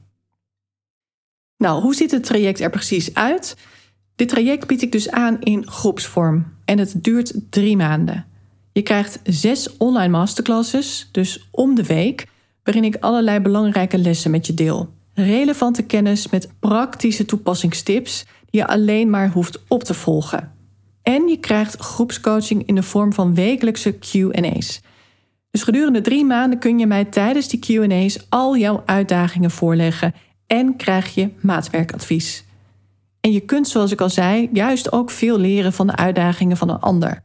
Nou, 1.57 1.81
hoe 1.81 1.95
ziet 1.95 2.11
het 2.11 2.23
traject 2.23 2.59
er 2.59 2.69
precies 2.69 3.13
uit? 3.13 3.57
Dit 4.15 4.29
traject 4.29 4.67
bied 4.67 4.81
ik 4.81 4.91
dus 4.91 5.11
aan 5.11 5.41
in 5.41 5.67
groepsvorm 5.67 6.53
en 6.65 6.77
het 6.77 7.03
duurt 7.03 7.33
drie 7.49 7.77
maanden. 7.77 8.25
Je 8.75 8.81
krijgt 8.81 9.19
zes 9.23 9.77
online 9.77 10.07
masterclasses, 10.07 11.09
dus 11.11 11.47
om 11.51 11.75
de 11.75 11.83
week, 11.83 12.27
waarin 12.63 12.83
ik 12.83 12.95
allerlei 12.99 13.39
belangrijke 13.39 13.97
lessen 13.97 14.31
met 14.31 14.47
je 14.47 14.53
deel. 14.53 14.93
Relevante 15.13 15.83
kennis 15.83 16.29
met 16.29 16.49
praktische 16.59 17.25
toepassingstips 17.25 18.25
die 18.49 18.61
je 18.61 18.67
alleen 18.67 19.09
maar 19.09 19.31
hoeft 19.31 19.59
op 19.67 19.83
te 19.83 19.93
volgen. 19.93 20.51
En 21.01 21.27
je 21.27 21.37
krijgt 21.37 21.75
groepscoaching 21.75 22.65
in 22.65 22.75
de 22.75 22.83
vorm 22.83 23.13
van 23.13 23.35
wekelijkse 23.35 23.91
QA's. 23.99 24.81
Dus 25.51 25.63
gedurende 25.63 26.01
drie 26.01 26.25
maanden 26.25 26.59
kun 26.59 26.79
je 26.79 26.87
mij 26.87 27.05
tijdens 27.05 27.47
die 27.47 27.59
QA's 27.59 28.25
al 28.29 28.57
jouw 28.57 28.83
uitdagingen 28.85 29.51
voorleggen 29.51 30.13
en 30.47 30.75
krijg 30.75 31.13
je 31.13 31.29
maatwerkadvies. 31.41 32.45
En 33.21 33.31
je 33.31 33.39
kunt, 33.39 33.67
zoals 33.67 33.91
ik 33.91 34.01
al 34.01 34.09
zei, 34.09 34.49
juist 34.53 34.91
ook 34.91 35.11
veel 35.11 35.39
leren 35.39 35.73
van 35.73 35.87
de 35.87 35.95
uitdagingen 35.95 36.57
van 36.57 36.69
een 36.69 36.79
ander. 36.79 37.24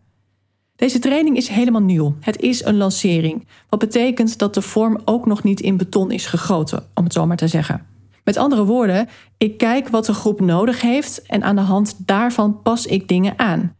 Deze 0.80 0.98
training 0.98 1.36
is 1.36 1.48
helemaal 1.48 1.82
nieuw. 1.82 2.14
Het 2.20 2.40
is 2.40 2.64
een 2.64 2.76
lancering, 2.76 3.46
wat 3.68 3.80
betekent 3.80 4.38
dat 4.38 4.54
de 4.54 4.62
vorm 4.62 5.00
ook 5.04 5.26
nog 5.26 5.42
niet 5.42 5.60
in 5.60 5.76
beton 5.76 6.10
is 6.10 6.26
gegoten, 6.26 6.86
om 6.94 7.04
het 7.04 7.12
zo 7.12 7.26
maar 7.26 7.36
te 7.36 7.48
zeggen. 7.48 7.86
Met 8.24 8.36
andere 8.36 8.64
woorden, 8.64 9.08
ik 9.38 9.58
kijk 9.58 9.88
wat 9.88 10.06
de 10.06 10.14
groep 10.14 10.40
nodig 10.40 10.80
heeft 10.80 11.22
en 11.22 11.42
aan 11.42 11.56
de 11.56 11.62
hand 11.62 11.94
daarvan 12.06 12.62
pas 12.62 12.86
ik 12.86 13.08
dingen 13.08 13.38
aan. 13.38 13.76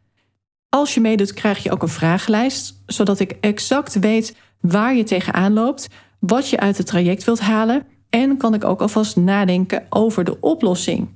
Als 0.68 0.94
je 0.94 1.00
meedoet, 1.00 1.34
krijg 1.34 1.62
je 1.62 1.70
ook 1.70 1.82
een 1.82 1.88
vragenlijst, 1.88 2.82
zodat 2.86 3.20
ik 3.20 3.36
exact 3.40 3.98
weet 3.98 4.36
waar 4.60 4.94
je 4.94 5.02
tegenaan 5.02 5.52
loopt, 5.52 5.88
wat 6.18 6.48
je 6.48 6.60
uit 6.60 6.78
het 6.78 6.86
traject 6.86 7.24
wilt 7.24 7.40
halen 7.40 7.86
en 8.10 8.36
kan 8.36 8.54
ik 8.54 8.64
ook 8.64 8.80
alvast 8.80 9.16
nadenken 9.16 9.86
over 9.88 10.24
de 10.24 10.40
oplossing. 10.40 11.08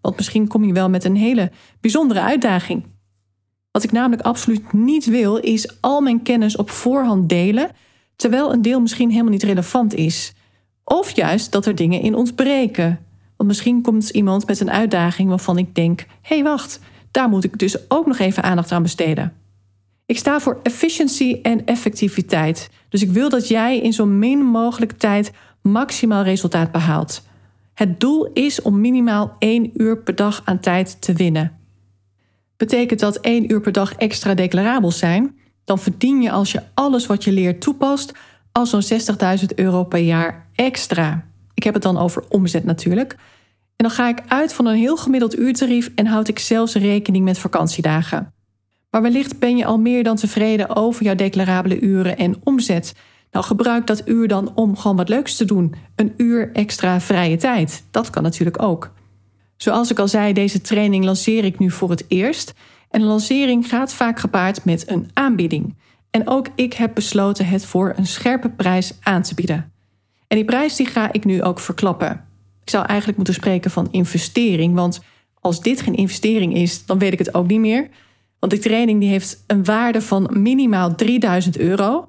Want 0.00 0.16
misschien 0.16 0.48
kom 0.48 0.64
je 0.64 0.72
wel 0.72 0.88
met 0.88 1.04
een 1.04 1.16
hele 1.16 1.50
bijzondere 1.80 2.20
uitdaging. 2.20 2.91
Wat 3.72 3.82
ik 3.82 3.92
namelijk 3.92 4.22
absoluut 4.22 4.72
niet 4.72 5.04
wil, 5.04 5.36
is 5.36 5.80
al 5.80 6.00
mijn 6.00 6.22
kennis 6.22 6.56
op 6.56 6.70
voorhand 6.70 7.28
delen, 7.28 7.70
terwijl 8.16 8.52
een 8.52 8.62
deel 8.62 8.80
misschien 8.80 9.10
helemaal 9.10 9.32
niet 9.32 9.42
relevant 9.42 9.94
is. 9.94 10.32
Of 10.84 11.10
juist 11.10 11.52
dat 11.52 11.66
er 11.66 11.74
dingen 11.74 12.00
in 12.00 12.14
ontbreken. 12.14 12.98
Want 13.36 13.48
misschien 13.48 13.82
komt 13.82 14.08
iemand 14.08 14.46
met 14.46 14.60
een 14.60 14.70
uitdaging 14.70 15.28
waarvan 15.28 15.58
ik 15.58 15.74
denk: 15.74 16.00
hé, 16.00 16.34
hey, 16.34 16.42
wacht, 16.42 16.80
daar 17.10 17.28
moet 17.28 17.44
ik 17.44 17.58
dus 17.58 17.90
ook 17.90 18.06
nog 18.06 18.18
even 18.18 18.42
aandacht 18.42 18.72
aan 18.72 18.82
besteden. 18.82 19.32
Ik 20.06 20.18
sta 20.18 20.40
voor 20.40 20.60
efficiency 20.62 21.38
en 21.42 21.64
effectiviteit. 21.64 22.70
Dus 22.88 23.02
ik 23.02 23.10
wil 23.10 23.28
dat 23.28 23.48
jij 23.48 23.80
in 23.80 23.92
zo 23.92 24.06
min 24.06 24.38
mogelijk 24.38 24.92
tijd 24.92 25.32
maximaal 25.62 26.22
resultaat 26.22 26.72
behaalt. 26.72 27.22
Het 27.74 28.00
doel 28.00 28.30
is 28.32 28.62
om 28.62 28.80
minimaal 28.80 29.36
1 29.38 29.70
uur 29.74 29.98
per 29.98 30.14
dag 30.14 30.42
aan 30.44 30.60
tijd 30.60 31.00
te 31.00 31.12
winnen. 31.12 31.61
Betekent 32.62 33.00
dat 33.00 33.20
1 33.20 33.52
uur 33.52 33.60
per 33.60 33.72
dag 33.72 33.94
extra 33.94 34.34
declarabel 34.34 34.90
zijn? 34.90 35.36
Dan 35.64 35.78
verdien 35.78 36.22
je 36.22 36.30
als 36.30 36.52
je 36.52 36.62
alles 36.74 37.06
wat 37.06 37.24
je 37.24 37.32
leert 37.32 37.60
toepast 37.60 38.12
al 38.52 38.66
zo'n 38.66 38.82
60.000 39.40 39.44
euro 39.54 39.84
per 39.84 39.98
jaar 39.98 40.46
extra. 40.54 41.24
Ik 41.54 41.62
heb 41.62 41.74
het 41.74 41.82
dan 41.82 41.98
over 41.98 42.24
omzet 42.28 42.64
natuurlijk. 42.64 43.12
En 43.76 43.86
dan 43.86 43.90
ga 43.90 44.08
ik 44.08 44.22
uit 44.26 44.52
van 44.52 44.66
een 44.66 44.76
heel 44.76 44.96
gemiddeld 44.96 45.38
uurtarief 45.38 45.90
en 45.94 46.06
houd 46.06 46.28
ik 46.28 46.38
zelfs 46.38 46.74
rekening 46.74 47.24
met 47.24 47.38
vakantiedagen. 47.38 48.32
Maar 48.90 49.02
wellicht 49.02 49.38
ben 49.38 49.56
je 49.56 49.64
al 49.64 49.78
meer 49.78 50.04
dan 50.04 50.16
tevreden 50.16 50.76
over 50.76 51.04
jouw 51.04 51.14
declarabele 51.14 51.80
uren 51.80 52.16
en 52.16 52.36
omzet. 52.44 52.94
Nou, 53.30 53.44
gebruik 53.44 53.86
dat 53.86 54.08
uur 54.08 54.28
dan 54.28 54.54
om 54.54 54.76
gewoon 54.76 54.96
wat 54.96 55.08
leuks 55.08 55.36
te 55.36 55.44
doen. 55.44 55.74
Een 55.96 56.14
uur 56.16 56.52
extra 56.52 57.00
vrije 57.00 57.36
tijd. 57.36 57.84
Dat 57.90 58.10
kan 58.10 58.22
natuurlijk 58.22 58.62
ook. 58.62 58.92
Zoals 59.62 59.90
ik 59.90 59.98
al 59.98 60.08
zei, 60.08 60.32
deze 60.32 60.60
training 60.60 61.04
lanceer 61.04 61.44
ik 61.44 61.58
nu 61.58 61.70
voor 61.70 61.90
het 61.90 62.04
eerst. 62.08 62.52
En 62.90 63.00
een 63.00 63.06
lancering 63.06 63.68
gaat 63.68 63.94
vaak 63.94 64.18
gepaard 64.18 64.64
met 64.64 64.90
een 64.90 65.10
aanbieding. 65.12 65.74
En 66.10 66.28
ook 66.28 66.46
ik 66.54 66.72
heb 66.72 66.94
besloten 66.94 67.46
het 67.46 67.64
voor 67.64 67.92
een 67.96 68.06
scherpe 68.06 68.48
prijs 68.48 68.94
aan 69.00 69.22
te 69.22 69.34
bieden. 69.34 69.72
En 70.26 70.36
die 70.36 70.44
prijs 70.44 70.76
die 70.76 70.86
ga 70.86 71.12
ik 71.12 71.24
nu 71.24 71.42
ook 71.42 71.60
verklappen. 71.60 72.24
Ik 72.62 72.70
zou 72.70 72.86
eigenlijk 72.86 73.16
moeten 73.16 73.34
spreken 73.34 73.70
van 73.70 73.88
investering, 73.90 74.74
want 74.74 75.00
als 75.40 75.60
dit 75.60 75.80
geen 75.80 75.94
investering 75.94 76.54
is, 76.54 76.86
dan 76.86 76.98
weet 76.98 77.12
ik 77.12 77.18
het 77.18 77.34
ook 77.34 77.46
niet 77.46 77.60
meer. 77.60 77.88
Want 78.38 78.52
die 78.52 78.60
training 78.60 79.00
die 79.00 79.08
heeft 79.08 79.44
een 79.46 79.64
waarde 79.64 80.00
van 80.00 80.30
minimaal 80.32 80.94
3000 80.94 81.58
euro. 81.58 82.08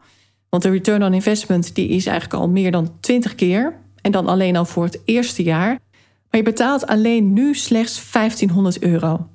Want 0.50 0.64
de 0.64 0.70
return 0.70 1.04
on 1.04 1.14
investment 1.14 1.76
die 1.76 1.90
is 1.90 2.06
eigenlijk 2.06 2.42
al 2.42 2.50
meer 2.50 2.72
dan 2.72 2.92
20 3.00 3.36
keer. 3.36 3.80
En 4.02 4.12
dan 4.12 4.28
alleen 4.28 4.56
al 4.56 4.66
voor 4.66 4.84
het 4.84 5.00
eerste 5.06 5.44
jaar. 5.44 5.80
Maar 6.34 6.42
je 6.42 6.52
betaalt 6.52 6.88
alleen 6.88 7.34
nu 7.34 7.56
slechts 7.56 8.12
1500 8.12 8.82
euro. 8.82 9.28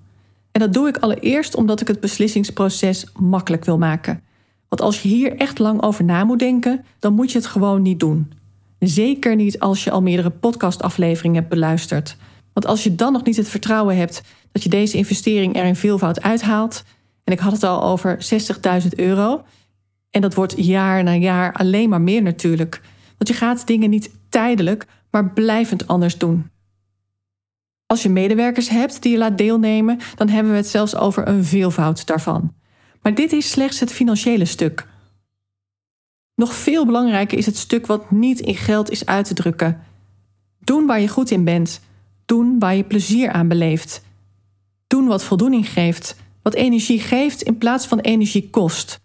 En 0.53 0.61
dat 0.61 0.73
doe 0.73 0.89
ik 0.89 0.97
allereerst 0.97 1.55
omdat 1.55 1.81
ik 1.81 1.89
het 1.89 2.01
beslissingsproces 2.01 3.07
makkelijk 3.19 3.65
wil 3.65 3.79
maken. 3.79 4.23
Want 4.69 4.83
als 4.83 5.03
je 5.03 5.09
hier 5.09 5.37
echt 5.37 5.59
lang 5.59 5.83
over 5.83 6.05
na 6.05 6.25
moet 6.25 6.39
denken, 6.39 6.85
dan 6.99 7.13
moet 7.13 7.33
je 7.33 7.39
het 7.39 7.47
gewoon 7.47 7.83
niet 7.83 8.01
doen. 8.01 8.33
Zeker 8.79 9.37
niet 9.37 9.59
als 9.59 9.85
je 9.85 9.91
al 9.91 10.03
meerdere 10.03 10.31
podcastafleveringen 10.31 11.37
hebt 11.37 11.49
beluisterd. 11.49 12.17
Want 12.53 12.67
als 12.67 12.83
je 12.83 12.95
dan 12.95 13.13
nog 13.13 13.25
niet 13.25 13.37
het 13.37 13.49
vertrouwen 13.49 13.97
hebt 13.97 14.23
dat 14.53 14.63
je 14.63 14.69
deze 14.69 14.97
investering 14.97 15.57
er 15.57 15.65
in 15.65 15.77
veelvoud 15.77 16.23
uithaalt, 16.23 16.85
en 17.25 17.33
ik 17.33 17.39
had 17.39 17.53
het 17.53 17.63
al 17.63 17.83
over 17.83 18.19
60.000 18.83 18.89
euro, 18.97 19.43
en 20.11 20.21
dat 20.21 20.35
wordt 20.35 20.55
jaar 20.57 21.03
na 21.03 21.15
jaar 21.15 21.53
alleen 21.53 21.89
maar 21.89 22.01
meer 22.01 22.23
natuurlijk. 22.23 22.81
Want 23.19 23.29
je 23.29 23.35
gaat 23.35 23.67
dingen 23.67 23.91
niet 23.91 24.11
tijdelijk, 24.29 24.87
maar 25.11 25.31
blijvend 25.31 25.87
anders 25.87 26.19
doen. 26.19 26.51
Als 27.89 28.03
je 28.03 28.09
medewerkers 28.09 28.69
hebt 28.69 29.03
die 29.03 29.13
je 29.13 29.19
laat 29.19 29.39
deelnemen, 29.39 29.99
dan 30.15 30.29
hebben 30.29 30.53
we 30.53 30.59
het 30.59 30.69
zelfs 30.69 30.97
over 30.97 31.29
een 31.29 31.45
veelvoud 31.45 32.07
daarvan. 32.07 32.55
Maar 33.03 33.15
dit 33.15 33.33
is 33.33 33.51
slechts 33.51 33.81
het 33.81 33.93
financiële 33.93 34.45
stuk. 34.45 34.87
Nog 36.35 36.55
veel 36.55 36.87
belangrijker 36.87 37.39
is 37.39 37.47
het 37.47 37.57
stuk 37.57 37.87
wat 37.87 38.11
niet 38.11 38.41
in 38.41 38.55
geld 38.55 38.91
is 38.91 39.07
uit 39.07 39.27
te 39.27 39.35
drukken. 39.35 39.81
Doen 40.59 40.87
waar 40.87 41.01
je 41.01 41.09
goed 41.09 41.31
in 41.31 41.45
bent. 41.45 41.81
Doen 42.27 42.59
waar 42.59 42.75
je 42.75 42.85
plezier 42.85 43.33
aan 43.33 43.49
beleeft. 43.49 44.03
Doen 44.87 45.07
wat 45.07 45.25
voldoening 45.25 45.69
geeft, 45.69 46.17
wat 46.43 46.55
energie 46.55 47.01
geeft 47.01 47.43
in 47.43 47.59
plaats 47.59 47.87
van 47.87 47.99
energie 47.99 48.51
kost. 48.51 49.01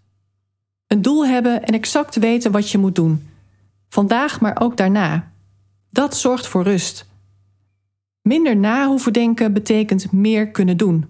Een 0.86 1.02
doel 1.02 1.26
hebben 1.26 1.64
en 1.64 1.74
exact 1.74 2.16
weten 2.16 2.52
wat 2.52 2.70
je 2.70 2.78
moet 2.78 2.94
doen. 2.94 3.28
Vandaag, 3.88 4.40
maar 4.40 4.60
ook 4.60 4.76
daarna. 4.76 5.32
Dat 5.90 6.16
zorgt 6.16 6.46
voor 6.46 6.62
rust. 6.62 7.06
Minder 8.24 8.56
na 8.56 8.86
hoeven 8.86 9.12
denken 9.12 9.52
betekent 9.52 10.12
meer 10.12 10.50
kunnen 10.50 10.76
doen. 10.76 11.06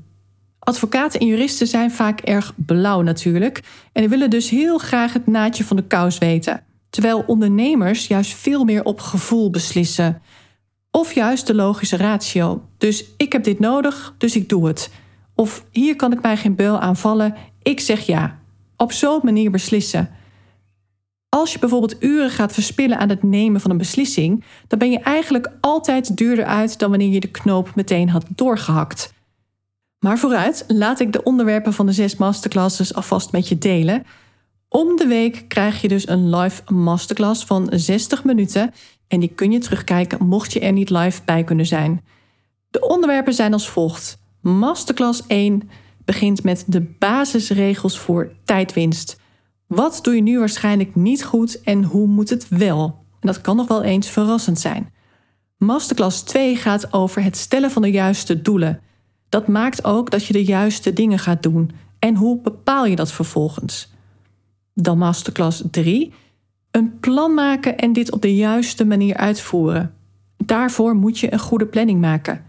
Advocaten 0.58 1.20
en 1.20 1.26
juristen 1.26 1.66
zijn 1.66 1.90
vaak 1.90 2.20
erg 2.20 2.52
blauw 2.56 3.02
natuurlijk 3.02 3.62
en 3.92 4.08
willen 4.08 4.30
dus 4.30 4.50
heel 4.50 4.78
graag 4.78 5.12
het 5.12 5.26
naadje 5.26 5.64
van 5.64 5.76
de 5.76 5.82
kous 5.86 6.18
weten. 6.18 6.64
Terwijl 6.90 7.24
ondernemers 7.26 8.06
juist 8.06 8.34
veel 8.34 8.64
meer 8.64 8.84
op 8.84 9.00
gevoel 9.00 9.50
beslissen. 9.50 10.22
Of 10.90 11.12
juist 11.12 11.46
de 11.46 11.54
logische 11.54 11.96
ratio. 11.96 12.62
Dus 12.78 13.04
ik 13.16 13.32
heb 13.32 13.44
dit 13.44 13.58
nodig, 13.58 14.14
dus 14.18 14.36
ik 14.36 14.48
doe 14.48 14.66
het. 14.66 14.90
Of 15.34 15.64
hier 15.70 15.96
kan 15.96 16.12
ik 16.12 16.22
mij 16.22 16.36
geen 16.36 16.54
beul 16.54 16.78
aanvallen, 16.78 17.34
ik 17.62 17.80
zeg 17.80 18.06
ja. 18.06 18.38
Op 18.76 18.92
zo'n 18.92 19.20
manier 19.22 19.50
beslissen. 19.50 20.10
Als 21.34 21.52
je 21.52 21.58
bijvoorbeeld 21.58 22.02
uren 22.02 22.30
gaat 22.30 22.52
verspillen 22.52 22.98
aan 22.98 23.08
het 23.08 23.22
nemen 23.22 23.60
van 23.60 23.70
een 23.70 23.76
beslissing, 23.76 24.44
dan 24.66 24.78
ben 24.78 24.90
je 24.90 24.98
eigenlijk 24.98 25.52
altijd 25.60 26.16
duurder 26.16 26.44
uit 26.44 26.78
dan 26.78 26.90
wanneer 26.90 27.08
je 27.08 27.20
de 27.20 27.30
knoop 27.30 27.74
meteen 27.74 28.08
had 28.08 28.24
doorgehakt. 28.28 29.12
Maar 29.98 30.18
vooruit, 30.18 30.64
laat 30.68 31.00
ik 31.00 31.12
de 31.12 31.22
onderwerpen 31.22 31.72
van 31.72 31.86
de 31.86 31.92
zes 31.92 32.16
masterclasses 32.16 32.94
alvast 32.94 33.32
met 33.32 33.48
je 33.48 33.58
delen. 33.58 34.02
Om 34.68 34.96
de 34.96 35.06
week 35.06 35.44
krijg 35.48 35.80
je 35.80 35.88
dus 35.88 36.08
een 36.08 36.36
live 36.36 36.72
masterclass 36.72 37.44
van 37.44 37.68
60 37.70 38.24
minuten. 38.24 38.74
En 39.08 39.20
die 39.20 39.28
kun 39.34 39.52
je 39.52 39.58
terugkijken 39.58 40.26
mocht 40.26 40.52
je 40.52 40.60
er 40.60 40.72
niet 40.72 40.90
live 40.90 41.20
bij 41.24 41.44
kunnen 41.44 41.66
zijn. 41.66 42.04
De 42.70 42.88
onderwerpen 42.88 43.34
zijn 43.34 43.52
als 43.52 43.68
volgt. 43.68 44.18
Masterclass 44.40 45.26
1 45.26 45.70
begint 46.04 46.42
met 46.42 46.64
de 46.66 46.80
basisregels 46.80 47.98
voor 47.98 48.32
tijdwinst. 48.44 49.22
Wat 49.66 49.98
doe 50.02 50.14
je 50.14 50.22
nu 50.22 50.38
waarschijnlijk 50.38 50.94
niet 50.94 51.24
goed 51.24 51.62
en 51.62 51.84
hoe 51.84 52.06
moet 52.06 52.30
het 52.30 52.48
wel? 52.48 53.04
En 53.20 53.26
dat 53.26 53.40
kan 53.40 53.56
nog 53.56 53.68
wel 53.68 53.82
eens 53.82 54.08
verrassend 54.08 54.60
zijn. 54.60 54.92
Masterclass 55.56 56.22
2 56.22 56.56
gaat 56.56 56.92
over 56.92 57.22
het 57.22 57.36
stellen 57.36 57.70
van 57.70 57.82
de 57.82 57.90
juiste 57.90 58.42
doelen. 58.42 58.80
Dat 59.28 59.48
maakt 59.48 59.84
ook 59.84 60.10
dat 60.10 60.26
je 60.26 60.32
de 60.32 60.44
juiste 60.44 60.92
dingen 60.92 61.18
gaat 61.18 61.42
doen. 61.42 61.70
En 61.98 62.16
hoe 62.16 62.40
bepaal 62.40 62.86
je 62.86 62.96
dat 62.96 63.12
vervolgens? 63.12 63.92
Dan 64.74 64.98
Masterclass 64.98 65.62
3. 65.70 66.12
Een 66.70 66.98
plan 67.00 67.34
maken 67.34 67.78
en 67.78 67.92
dit 67.92 68.12
op 68.12 68.22
de 68.22 68.36
juiste 68.36 68.84
manier 68.84 69.16
uitvoeren. 69.16 69.94
Daarvoor 70.36 70.94
moet 70.94 71.18
je 71.18 71.32
een 71.32 71.38
goede 71.38 71.66
planning 71.66 72.00
maken. 72.00 72.44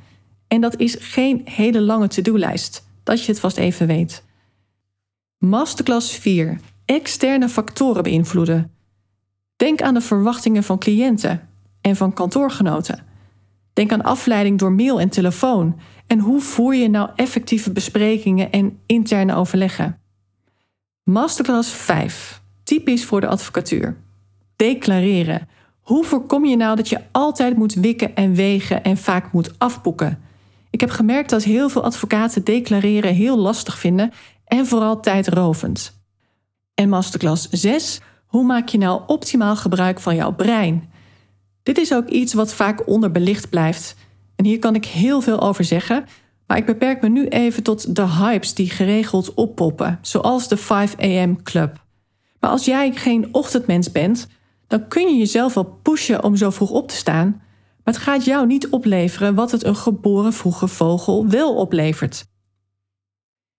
En 0.48 0.62
dat 0.62 0.80
is 0.80 0.96
geen 1.00 1.42
hele 1.46 1.82
lange 1.82 2.08
to-do-lijst, 2.08 2.88
dat 3.04 3.24
je 3.24 3.32
het 3.32 3.40
vast 3.40 3.58
even 3.58 3.88
weet. 3.88 4.24
Masterclass 5.38 6.16
4. 6.16 6.60
Externe 6.86 7.50
factoren 7.50 8.04
beïnvloeden. 8.04 8.72
Denk 9.56 9.82
aan 9.82 9.94
de 9.94 10.02
verwachtingen 10.02 10.64
van 10.64 10.80
cliënten 10.80 11.50
en 11.82 11.96
van 11.96 12.14
kantoorgenoten. 12.14 13.04
Denk 13.74 13.92
aan 13.92 14.04
afleiding 14.04 14.60
door 14.60 14.72
mail 14.72 15.00
en 15.00 15.10
telefoon. 15.10 15.80
En 16.08 16.20
hoe 16.20 16.42
voer 16.42 16.76
je 16.76 16.90
nou 16.90 17.10
effectieve 17.16 17.72
besprekingen 17.72 18.52
en 18.52 18.80
interne 18.86 19.36
overleggen? 19.36 20.00
Masterclass 21.04 21.72
5. 21.72 22.42
Typisch 22.64 23.06
voor 23.06 23.22
de 23.22 23.28
advocatuur. 23.28 23.98
Declareren. 24.56 25.48
Hoe 25.82 26.04
voorkom 26.04 26.46
je 26.46 26.56
nou 26.56 26.76
dat 26.76 26.90
je 26.90 27.02
altijd 27.12 27.58
moet 27.58 27.74
wikken 27.74 28.16
en 28.16 28.34
wegen 28.34 28.84
en 28.84 28.98
vaak 28.98 29.32
moet 29.32 29.60
afboeken? 29.60 30.20
Ik 30.70 30.80
heb 30.80 30.90
gemerkt 30.90 31.30
dat 31.30 31.44
heel 31.44 31.70
veel 31.70 31.84
advocaten 31.84 32.44
declareren 32.44 33.14
heel 33.14 33.38
lastig 33.38 33.80
vinden 33.80 34.12
en 34.46 34.66
vooral 34.66 35.00
tijdrovend. 35.00 36.05
En 36.76 36.90
masterclass 36.90 37.50
6. 37.50 38.02
Hoe 38.26 38.44
maak 38.44 38.68
je 38.68 38.78
nou 38.78 39.02
optimaal 39.08 39.56
gebruik 39.56 40.00
van 40.00 40.16
jouw 40.16 40.34
brein? 40.34 40.90
Dit 41.64 41.78
is 41.78 41.94
ook 41.94 42.08
iets 42.08 42.34
wat 42.34 42.54
vaak 42.54 42.88
onderbelicht 42.88 43.50
blijft. 43.50 43.96
En 44.36 44.46
hier 44.46 44.60
kan 44.60 44.76
ik 44.76 44.86
heel 44.86 45.22
veel 45.22 45.42
over 45.42 45.64
zeggen, 45.64 46.06
maar 46.48 46.58
ik 46.58 46.66
beperk 46.66 47.02
me 47.02 47.10
nu 47.10 47.28
even 47.28 47.64
tot 47.64 47.96
de 47.96 48.08
hypes 48.08 48.54
die 48.54 48.70
geregeld 48.70 49.34
oppoppen, 49.34 50.00
zoals 50.02 50.48
de 50.48 50.58
5 50.58 50.96
AM 50.98 51.44
Club. 51.44 51.84
Maar 52.40 52.50
als 52.50 52.66
jij 52.66 52.92
geen 52.92 53.28
ochtendmens 53.32 53.92
bent, 53.92 54.28
dan 54.68 54.88
kun 54.88 55.08
je 55.08 55.18
jezelf 55.18 55.54
wel 55.54 55.80
pushen 55.82 56.24
om 56.24 56.36
zo 56.36 56.50
vroeg 56.50 56.72
op 56.72 56.88
te 56.88 56.96
staan, 56.96 57.28
maar 57.84 57.94
het 57.94 58.04
gaat 58.04 58.26
jou 58.26 58.48
niet 58.48 58.70
opleveren 58.70 59.36
wat 59.36 59.52
het 59.52 59.64
een 59.64 59.76
geboren 59.76 60.34
vroege 60.34 60.68
vogel 60.68 61.28
wel 61.28 61.56
oplevert. 61.56 62.26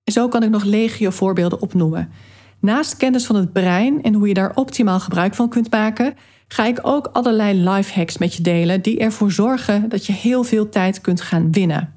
En 0.05 0.13
zo 0.13 0.29
kan 0.29 0.43
ik 0.43 0.51
nog 0.51 0.65
legio 0.65 1.11
voorbeelden 1.11 1.61
opnoemen. 1.61 2.11
Naast 2.61 2.97
kennis 2.97 3.27
van 3.27 3.37
het 3.37 3.53
brein 3.53 4.03
en 4.03 4.15
hoe 4.15 4.29
je 4.29 4.35
daar 4.35 4.57
optimaal 4.57 5.01
gebruik 5.01 5.35
van 5.35 5.49
kunt 5.49 5.71
maken, 5.71 6.15
ga 6.49 6.67
ik 6.67 6.79
ook 6.83 7.07
allerlei 7.07 7.71
lifehacks 7.71 8.19
met 8.19 8.35
je 8.35 8.43
delen 8.43 8.83
die 8.83 8.99
ervoor 8.99 9.33
zorgen 9.33 9.89
dat 9.89 10.07
je 10.07 10.13
heel 10.13 10.45
veel 10.45 10.69
tijd 10.69 11.01
kunt 11.01 11.21
gaan 11.21 11.53
winnen. 11.53 11.95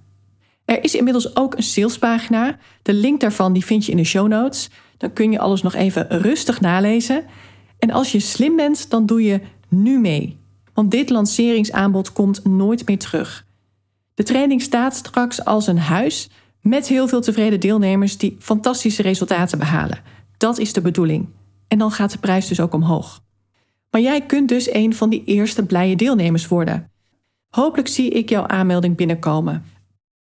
Er 0.65 0.83
is 0.83 0.95
inmiddels 0.95 1.35
ook 1.35 1.55
een 1.55 1.63
salespagina. 1.63 2.57
De 2.81 2.93
link 2.93 3.19
daarvan 3.19 3.53
die 3.53 3.65
vind 3.65 3.85
je 3.85 3.91
in 3.91 3.97
de 3.97 4.03
show 4.03 4.27
notes. 4.27 4.69
Dan 4.97 5.13
kun 5.13 5.31
je 5.31 5.39
alles 5.39 5.61
nog 5.61 5.73
even 5.73 6.07
rustig 6.09 6.61
nalezen. 6.61 7.23
En 7.79 7.91
als 7.91 8.11
je 8.11 8.19
slim 8.19 8.55
bent, 8.55 8.89
dan 8.89 9.05
doe 9.05 9.23
je 9.23 9.41
nu 9.69 9.99
mee. 9.99 10.37
Want 10.73 10.91
dit 10.91 11.09
lanceringsaanbod 11.09 12.13
komt 12.13 12.45
nooit 12.45 12.87
meer 12.87 12.97
terug. 12.97 13.45
De 14.13 14.23
training 14.23 14.61
staat 14.61 14.95
straks 14.95 15.45
als 15.45 15.67
een 15.67 15.79
huis 15.79 16.29
met 16.61 16.87
heel 16.87 17.07
veel 17.07 17.21
tevreden 17.21 17.59
deelnemers 17.59 18.17
die 18.17 18.35
fantastische 18.39 19.01
resultaten 19.01 19.59
behalen. 19.59 20.01
Dat 20.39 20.57
is 20.57 20.73
de 20.73 20.81
bedoeling. 20.81 21.29
En 21.67 21.77
dan 21.77 21.91
gaat 21.91 22.11
de 22.11 22.17
prijs 22.17 22.47
dus 22.47 22.59
ook 22.59 22.73
omhoog. 22.73 23.23
Maar 23.91 24.01
jij 24.01 24.25
kunt 24.25 24.49
dus 24.49 24.73
een 24.73 24.95
van 24.95 25.09
die 25.09 25.23
eerste 25.23 25.65
blije 25.65 25.95
deelnemers 25.95 26.47
worden. 26.47 26.91
Hopelijk 27.49 27.87
zie 27.87 28.09
ik 28.09 28.29
jouw 28.29 28.47
aanmelding 28.47 28.95
binnenkomen. 28.95 29.65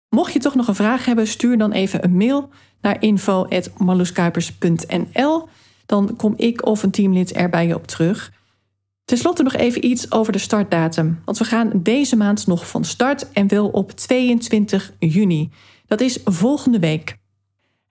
Mocht 0.09 0.33
je 0.33 0.39
toch 0.39 0.55
nog 0.55 0.67
een 0.67 0.75
vraag 0.75 1.05
hebben, 1.05 1.27
stuur 1.27 1.57
dan 1.57 1.71
even 1.71 2.03
een 2.03 2.17
mail 2.17 2.49
naar 2.81 3.01
info.marloeskuipers.nl. 3.01 5.47
Dan 5.85 6.15
kom 6.15 6.33
ik 6.37 6.65
of 6.65 6.83
een 6.83 6.91
teamlid 6.91 7.35
er 7.35 7.49
bij 7.49 7.67
je 7.67 7.75
op 7.75 7.87
terug. 7.87 8.31
Ten 9.05 9.17
slotte 9.17 9.43
nog 9.43 9.53
even 9.53 9.85
iets 9.85 10.11
over 10.11 10.33
de 10.33 10.39
startdatum. 10.39 11.21
Want 11.25 11.37
we 11.37 11.43
gaan 11.43 11.71
deze 11.73 12.15
maand 12.15 12.47
nog 12.47 12.67
van 12.67 12.83
start 12.83 13.31
en 13.31 13.47
wel 13.47 13.67
op 13.67 13.91
22 13.91 14.93
juni. 14.99 15.49
Dat 15.85 16.01
is 16.01 16.19
volgende 16.23 16.79
week. 16.79 17.19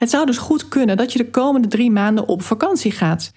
Het 0.01 0.11
zou 0.11 0.27
dus 0.27 0.39
goed 0.39 0.69
kunnen 0.69 0.97
dat 0.97 1.13
je 1.13 1.19
de 1.19 1.31
komende 1.31 1.69
drie 1.69 1.91
maanden 1.91 2.29
op 2.29 2.43
vakantie 2.43 2.91
gaat. 2.91 3.33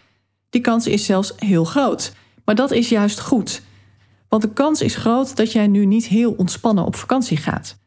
Die 0.49 0.61
kans 0.61 0.87
is 0.87 1.05
zelfs 1.05 1.33
heel 1.35 1.63
groot. 1.63 2.13
Maar 2.45 2.55
dat 2.55 2.71
is 2.71 2.89
juist 2.89 3.19
goed. 3.19 3.61
Want 4.27 4.41
de 4.41 4.53
kans 4.53 4.81
is 4.81 4.95
groot 4.95 5.35
dat 5.35 5.51
jij 5.51 5.67
nu 5.67 5.85
niet 5.85 6.07
heel 6.07 6.31
ontspannen 6.31 6.85
op 6.85 6.95
vakantie 6.95 7.37
gaat. 7.37 7.77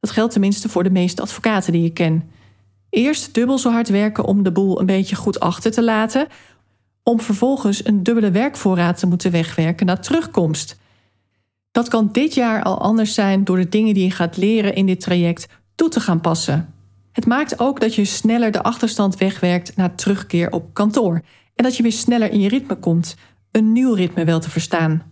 Dat 0.00 0.10
geldt 0.10 0.32
tenminste 0.32 0.68
voor 0.68 0.82
de 0.82 0.90
meeste 0.90 1.22
advocaten 1.22 1.72
die 1.72 1.84
ik 1.84 1.94
ken. 1.94 2.30
Eerst 2.90 3.34
dubbel 3.34 3.58
zo 3.58 3.70
hard 3.70 3.88
werken 3.88 4.24
om 4.24 4.42
de 4.42 4.52
boel 4.52 4.80
een 4.80 4.86
beetje 4.86 5.16
goed 5.16 5.40
achter 5.40 5.70
te 5.70 5.82
laten, 5.82 6.26
om 7.02 7.20
vervolgens 7.20 7.86
een 7.86 8.02
dubbele 8.02 8.30
werkvoorraad 8.30 8.98
te 8.98 9.06
moeten 9.06 9.30
wegwerken 9.30 9.86
naar 9.86 10.00
terugkomst. 10.00 10.78
Dat 11.70 11.88
kan 11.88 12.08
dit 12.12 12.34
jaar 12.34 12.62
al 12.62 12.80
anders 12.80 13.14
zijn 13.14 13.44
door 13.44 13.56
de 13.56 13.68
dingen 13.68 13.94
die 13.94 14.04
je 14.04 14.10
gaat 14.10 14.36
leren 14.36 14.74
in 14.74 14.86
dit 14.86 15.00
traject 15.00 15.46
toe 15.74 15.88
te 15.88 16.00
gaan 16.00 16.20
passen. 16.20 16.74
Het 17.16 17.26
maakt 17.26 17.58
ook 17.58 17.80
dat 17.80 17.94
je 17.94 18.04
sneller 18.04 18.50
de 18.50 18.62
achterstand 18.62 19.16
wegwerkt 19.16 19.76
naar 19.76 19.94
terugkeer 19.94 20.52
op 20.52 20.74
kantoor 20.74 21.22
en 21.54 21.64
dat 21.64 21.76
je 21.76 21.82
weer 21.82 21.92
sneller 21.92 22.30
in 22.30 22.40
je 22.40 22.48
ritme 22.48 22.74
komt, 22.74 23.16
een 23.50 23.72
nieuw 23.72 23.94
ritme 23.94 24.24
wel 24.24 24.40
te 24.40 24.50
verstaan. 24.50 25.02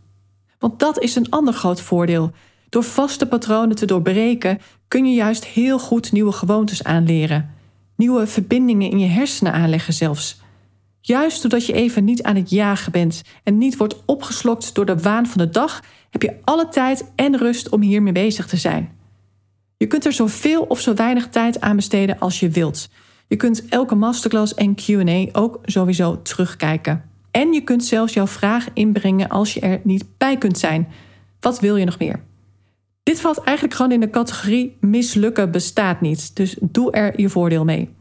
Want 0.58 0.78
dat 0.78 0.98
is 0.98 1.16
een 1.16 1.30
ander 1.30 1.54
groot 1.54 1.80
voordeel. 1.80 2.30
Door 2.68 2.82
vaste 2.82 3.26
patronen 3.26 3.76
te 3.76 3.86
doorbreken 3.86 4.58
kun 4.88 5.06
je 5.06 5.14
juist 5.14 5.44
heel 5.44 5.78
goed 5.78 6.12
nieuwe 6.12 6.32
gewoontes 6.32 6.84
aanleren. 6.84 7.50
Nieuwe 7.96 8.26
verbindingen 8.26 8.90
in 8.90 8.98
je 8.98 9.08
hersenen 9.08 9.52
aanleggen 9.52 9.94
zelfs. 9.94 10.40
Juist 11.00 11.42
doordat 11.42 11.66
je 11.66 11.72
even 11.72 12.04
niet 12.04 12.22
aan 12.22 12.36
het 12.36 12.50
jagen 12.50 12.92
bent 12.92 13.22
en 13.42 13.58
niet 13.58 13.76
wordt 13.76 14.02
opgeslokt 14.04 14.74
door 14.74 14.86
de 14.86 14.98
waan 14.98 15.26
van 15.26 15.38
de 15.38 15.50
dag, 15.50 15.80
heb 16.10 16.22
je 16.22 16.36
alle 16.44 16.68
tijd 16.68 17.12
en 17.14 17.36
rust 17.36 17.68
om 17.68 17.80
hiermee 17.80 18.12
bezig 18.12 18.46
te 18.46 18.56
zijn. 18.56 19.02
Je 19.76 19.86
kunt 19.86 20.04
er 20.04 20.12
zoveel 20.12 20.62
of 20.62 20.80
zo 20.80 20.94
weinig 20.94 21.28
tijd 21.28 21.60
aan 21.60 21.76
besteden 21.76 22.18
als 22.18 22.40
je 22.40 22.48
wilt. 22.48 22.88
Je 23.28 23.36
kunt 23.36 23.64
elke 23.68 23.94
masterclass 23.94 24.54
en 24.54 24.74
QA 24.74 25.40
ook 25.40 25.58
sowieso 25.64 26.22
terugkijken. 26.22 27.04
En 27.30 27.52
je 27.52 27.60
kunt 27.60 27.84
zelfs 27.84 28.12
jouw 28.12 28.26
vraag 28.26 28.66
inbrengen 28.72 29.28
als 29.28 29.54
je 29.54 29.60
er 29.60 29.80
niet 29.82 30.04
bij 30.18 30.38
kunt 30.38 30.58
zijn. 30.58 30.88
Wat 31.40 31.60
wil 31.60 31.76
je 31.76 31.84
nog 31.84 31.98
meer? 31.98 32.20
Dit 33.02 33.20
valt 33.20 33.38
eigenlijk 33.38 33.76
gewoon 33.76 33.92
in 33.92 34.00
de 34.00 34.10
categorie 34.10 34.76
mislukken 34.80 35.50
bestaat 35.50 36.00
niet. 36.00 36.36
Dus 36.36 36.56
doe 36.60 36.92
er 36.92 37.20
je 37.20 37.28
voordeel 37.28 37.64
mee. 37.64 37.94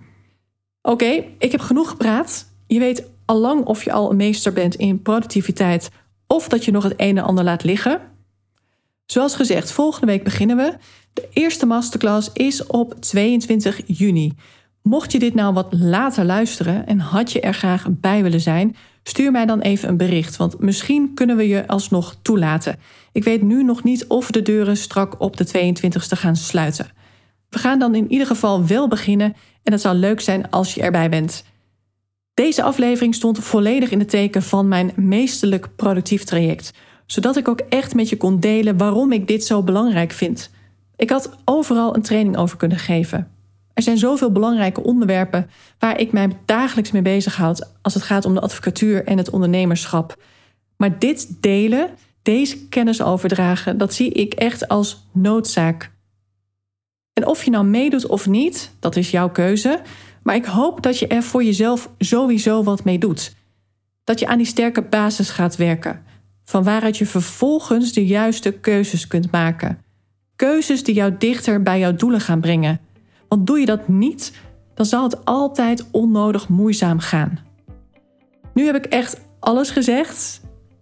Oké, 0.81 1.25
ik 1.37 1.51
heb 1.51 1.61
genoeg 1.61 1.89
gepraat. 1.89 2.47
Je 2.67 2.79
weet 2.79 3.09
allang 3.25 3.65
of 3.65 3.83
je 3.83 3.91
al 3.91 4.09
een 4.09 4.15
meester 4.15 4.53
bent 4.53 4.75
in 4.75 5.01
productiviteit 5.01 5.89
of 6.27 6.47
dat 6.47 6.65
je 6.65 6.71
nog 6.71 6.83
het 6.83 6.93
een 6.97 7.17
en 7.17 7.23
ander 7.23 7.43
laat 7.43 7.63
liggen. 7.63 8.01
Zoals 9.05 9.35
gezegd, 9.35 9.71
volgende 9.71 10.05
week 10.05 10.23
beginnen 10.23 10.57
we. 10.57 10.77
De 11.13 11.27
eerste 11.33 11.65
masterclass 11.65 12.29
is 12.33 12.65
op 12.65 12.95
22 12.99 13.81
juni. 13.85 14.33
Mocht 14.81 15.11
je 15.11 15.19
dit 15.19 15.33
nou 15.33 15.53
wat 15.53 15.67
later 15.73 16.25
luisteren 16.25 16.87
en 16.87 16.99
had 16.99 17.31
je 17.31 17.39
er 17.39 17.53
graag 17.53 17.87
bij 17.89 18.23
willen 18.23 18.41
zijn, 18.41 18.75
stuur 19.03 19.31
mij 19.31 19.45
dan 19.45 19.59
even 19.59 19.89
een 19.89 19.97
bericht, 19.97 20.37
want 20.37 20.59
misschien 20.59 21.13
kunnen 21.13 21.37
we 21.37 21.47
je 21.47 21.67
alsnog 21.67 22.15
toelaten. 22.21 22.79
Ik 23.11 23.23
weet 23.23 23.41
nu 23.41 23.63
nog 23.63 23.83
niet 23.83 24.07
of 24.07 24.31
de 24.31 24.41
deuren 24.41 24.77
strak 24.77 25.21
op 25.21 25.37
de 25.37 25.47
22e 25.47 26.17
gaan 26.17 26.35
sluiten. 26.35 26.87
We 27.49 27.59
gaan 27.59 27.79
dan 27.79 27.95
in 27.95 28.11
ieder 28.11 28.27
geval 28.27 28.65
wel 28.65 28.87
beginnen 28.87 29.35
en 29.63 29.71
het 29.71 29.81
zou 29.81 29.95
leuk 29.95 30.21
zijn 30.21 30.49
als 30.49 30.73
je 30.73 30.81
erbij 30.81 31.09
bent. 31.09 31.43
Deze 32.33 32.63
aflevering 32.63 33.15
stond 33.15 33.39
volledig 33.39 33.91
in 33.91 33.99
het 33.99 34.09
teken 34.09 34.43
van 34.43 34.67
mijn 34.67 34.91
meesterlijk 34.95 35.75
productief 35.75 36.23
traject, 36.23 36.71
zodat 37.05 37.37
ik 37.37 37.47
ook 37.47 37.59
echt 37.59 37.95
met 37.95 38.09
je 38.09 38.17
kon 38.17 38.39
delen 38.39 38.77
waarom 38.77 39.11
ik 39.11 39.27
dit 39.27 39.45
zo 39.45 39.63
belangrijk 39.63 40.11
vind. 40.11 40.51
Ik 40.95 41.09
had 41.09 41.37
overal 41.45 41.95
een 41.95 42.01
training 42.01 42.37
over 42.37 42.57
kunnen 42.57 42.77
geven. 42.77 43.31
Er 43.73 43.83
zijn 43.83 43.97
zoveel 43.97 44.31
belangrijke 44.31 44.83
onderwerpen 44.83 45.49
waar 45.79 45.99
ik 45.99 46.11
mij 46.11 46.29
dagelijks 46.45 46.91
mee 46.91 47.01
bezighoud 47.01 47.71
als 47.81 47.93
het 47.93 48.03
gaat 48.03 48.25
om 48.25 48.33
de 48.33 48.41
advocatuur 48.41 49.05
en 49.05 49.17
het 49.17 49.29
ondernemerschap. 49.29 50.17
Maar 50.77 50.99
dit 50.99 51.41
delen, 51.41 51.89
deze 52.21 52.67
kennis 52.67 53.01
overdragen, 53.01 53.77
dat 53.77 53.93
zie 53.93 54.11
ik 54.11 54.33
echt 54.33 54.67
als 54.67 55.07
noodzaak. 55.11 55.91
En 57.13 57.27
of 57.27 57.43
je 57.43 57.51
nou 57.51 57.65
meedoet 57.65 58.07
of 58.07 58.27
niet, 58.27 58.71
dat 58.79 58.95
is 58.95 59.11
jouw 59.11 59.29
keuze. 59.29 59.81
Maar 60.23 60.35
ik 60.35 60.45
hoop 60.45 60.81
dat 60.81 60.99
je 60.99 61.07
er 61.07 61.23
voor 61.23 61.43
jezelf 61.43 61.89
sowieso 61.97 62.63
wat 62.63 62.83
mee 62.83 62.97
doet. 62.97 63.35
Dat 64.03 64.19
je 64.19 64.27
aan 64.27 64.37
die 64.37 64.47
sterke 64.47 64.81
basis 64.81 65.29
gaat 65.29 65.55
werken, 65.55 66.03
van 66.45 66.63
waaruit 66.63 66.97
je 66.97 67.05
vervolgens 67.05 67.93
de 67.93 68.05
juiste 68.05 68.51
keuzes 68.51 69.07
kunt 69.07 69.31
maken. 69.31 69.82
Keuzes 70.43 70.83
die 70.83 70.95
jou 70.95 71.15
dichter 71.17 71.63
bij 71.63 71.79
jouw 71.79 71.95
doelen 71.95 72.19
gaan 72.19 72.41
brengen. 72.41 72.79
Want 73.27 73.47
doe 73.47 73.59
je 73.59 73.65
dat 73.65 73.87
niet, 73.87 74.33
dan 74.73 74.85
zal 74.85 75.03
het 75.03 75.25
altijd 75.25 75.85
onnodig 75.91 76.49
moeizaam 76.49 76.99
gaan. 76.99 77.39
Nu 78.53 78.65
heb 78.65 78.75
ik 78.75 78.85
echt 78.85 79.21
alles 79.39 79.69
gezegd. 79.69 80.41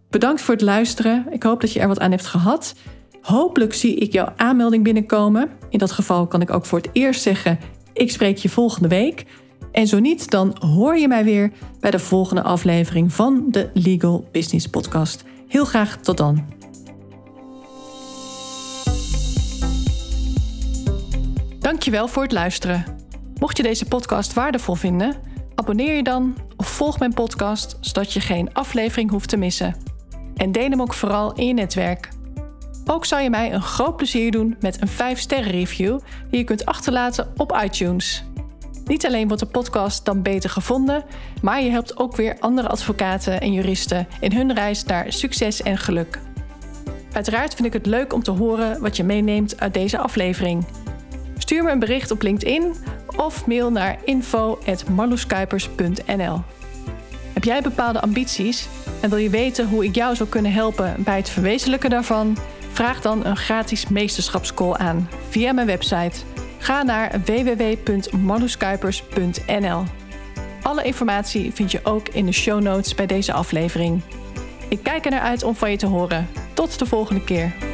Bedankt 0.09 0.41
voor 0.41 0.53
het 0.53 0.63
luisteren. 0.63 1.25
Ik 1.29 1.43
hoop 1.43 1.61
dat 1.61 1.73
je 1.73 1.79
er 1.79 1.87
wat 1.87 1.99
aan 1.99 2.11
hebt 2.11 2.25
gehad. 2.25 2.75
Hopelijk 3.21 3.73
zie 3.73 3.95
ik 3.95 4.13
jouw 4.13 4.33
aanmelding 4.35 4.83
binnenkomen. 4.83 5.49
In 5.69 5.79
dat 5.79 5.91
geval 5.91 6.27
kan 6.27 6.41
ik 6.41 6.53
ook 6.53 6.65
voor 6.65 6.77
het 6.77 6.89
eerst 6.93 7.21
zeggen: 7.21 7.59
ik 7.93 8.11
spreek 8.11 8.37
je 8.37 8.49
volgende 8.49 8.87
week. 8.87 9.25
En 9.71 9.87
zo 9.87 9.99
niet, 9.99 10.29
dan 10.29 10.55
hoor 10.59 10.97
je 10.97 11.07
mij 11.07 11.23
weer 11.23 11.51
bij 11.79 11.91
de 11.91 11.99
volgende 11.99 12.41
aflevering 12.41 13.13
van 13.13 13.45
de 13.49 13.69
Legal 13.73 14.27
Business 14.31 14.67
Podcast. 14.67 15.23
Heel 15.47 15.65
graag 15.65 15.97
tot 15.97 16.17
dan. 16.17 16.60
Dankjewel 21.71 22.07
voor 22.07 22.23
het 22.23 22.31
luisteren. 22.31 22.85
Mocht 23.39 23.57
je 23.57 23.63
deze 23.63 23.85
podcast 23.85 24.33
waardevol 24.33 24.75
vinden, 24.75 25.15
abonneer 25.55 25.95
je 25.95 26.03
dan 26.03 26.37
of 26.57 26.67
volg 26.67 26.99
mijn 26.99 27.13
podcast 27.13 27.77
zodat 27.79 28.13
je 28.13 28.19
geen 28.19 28.53
aflevering 28.53 29.09
hoeft 29.09 29.29
te 29.29 29.37
missen. 29.37 29.75
En 30.35 30.51
deel 30.51 30.69
hem 30.69 30.81
ook 30.81 30.93
vooral 30.93 31.33
in 31.33 31.47
je 31.47 31.53
netwerk. 31.53 32.09
Ook 32.85 33.05
zou 33.05 33.21
je 33.21 33.29
mij 33.29 33.53
een 33.53 33.61
groot 33.61 33.97
plezier 33.97 34.31
doen 34.31 34.55
met 34.59 34.81
een 34.81 34.89
5-sterren 34.89 35.51
review 35.51 35.99
die 36.29 36.39
je 36.39 36.45
kunt 36.45 36.65
achterlaten 36.65 37.27
op 37.37 37.61
iTunes. 37.63 38.23
Niet 38.85 39.05
alleen 39.05 39.27
wordt 39.27 39.43
de 39.43 39.49
podcast 39.49 40.05
dan 40.05 40.21
beter 40.21 40.49
gevonden, 40.49 41.03
maar 41.41 41.61
je 41.61 41.69
helpt 41.69 41.97
ook 41.97 42.15
weer 42.15 42.39
andere 42.39 42.67
advocaten 42.67 43.41
en 43.41 43.53
juristen 43.53 44.07
in 44.19 44.33
hun 44.33 44.53
reis 44.53 44.83
naar 44.83 45.13
succes 45.13 45.61
en 45.61 45.77
geluk. 45.77 46.19
Uiteraard 47.11 47.53
vind 47.53 47.67
ik 47.67 47.73
het 47.73 47.85
leuk 47.85 48.13
om 48.13 48.23
te 48.23 48.31
horen 48.31 48.81
wat 48.81 48.97
je 48.97 49.03
meeneemt 49.03 49.59
uit 49.59 49.73
deze 49.73 49.97
aflevering. 49.97 50.65
Stuur 51.51 51.63
me 51.63 51.71
een 51.71 51.79
bericht 51.79 52.11
op 52.11 52.21
LinkedIn 52.21 52.73
of 53.15 53.47
mail 53.47 53.71
naar 53.71 53.97
info.marloeskuipers.nl. 54.03 56.41
Heb 57.33 57.43
jij 57.43 57.61
bepaalde 57.61 58.01
ambities 58.01 58.67
en 59.01 59.09
wil 59.09 59.19
je 59.19 59.29
weten 59.29 59.67
hoe 59.67 59.85
ik 59.85 59.95
jou 59.95 60.15
zou 60.15 60.29
kunnen 60.29 60.51
helpen 60.51 60.95
bij 60.97 61.17
het 61.17 61.29
verwezenlijken 61.29 61.89
daarvan? 61.89 62.37
Vraag 62.71 63.01
dan 63.01 63.25
een 63.25 63.37
gratis 63.37 63.87
meesterschapscall 63.87 64.73
aan 64.73 65.09
via 65.29 65.51
mijn 65.51 65.67
website. 65.67 66.19
Ga 66.57 66.83
naar 66.83 67.21
www.marloeskuipers.nl. 67.25 69.83
Alle 70.61 70.83
informatie 70.83 71.53
vind 71.53 71.71
je 71.71 71.79
ook 71.83 72.09
in 72.09 72.25
de 72.25 72.31
show 72.31 72.61
notes 72.61 72.95
bij 72.95 73.05
deze 73.05 73.33
aflevering. 73.33 74.01
Ik 74.69 74.83
kijk 74.83 75.05
er 75.05 75.11
naar 75.11 75.21
uit 75.21 75.43
om 75.43 75.55
van 75.55 75.71
je 75.71 75.77
te 75.77 75.87
horen. 75.87 76.27
Tot 76.53 76.79
de 76.79 76.85
volgende 76.85 77.23
keer. 77.23 77.70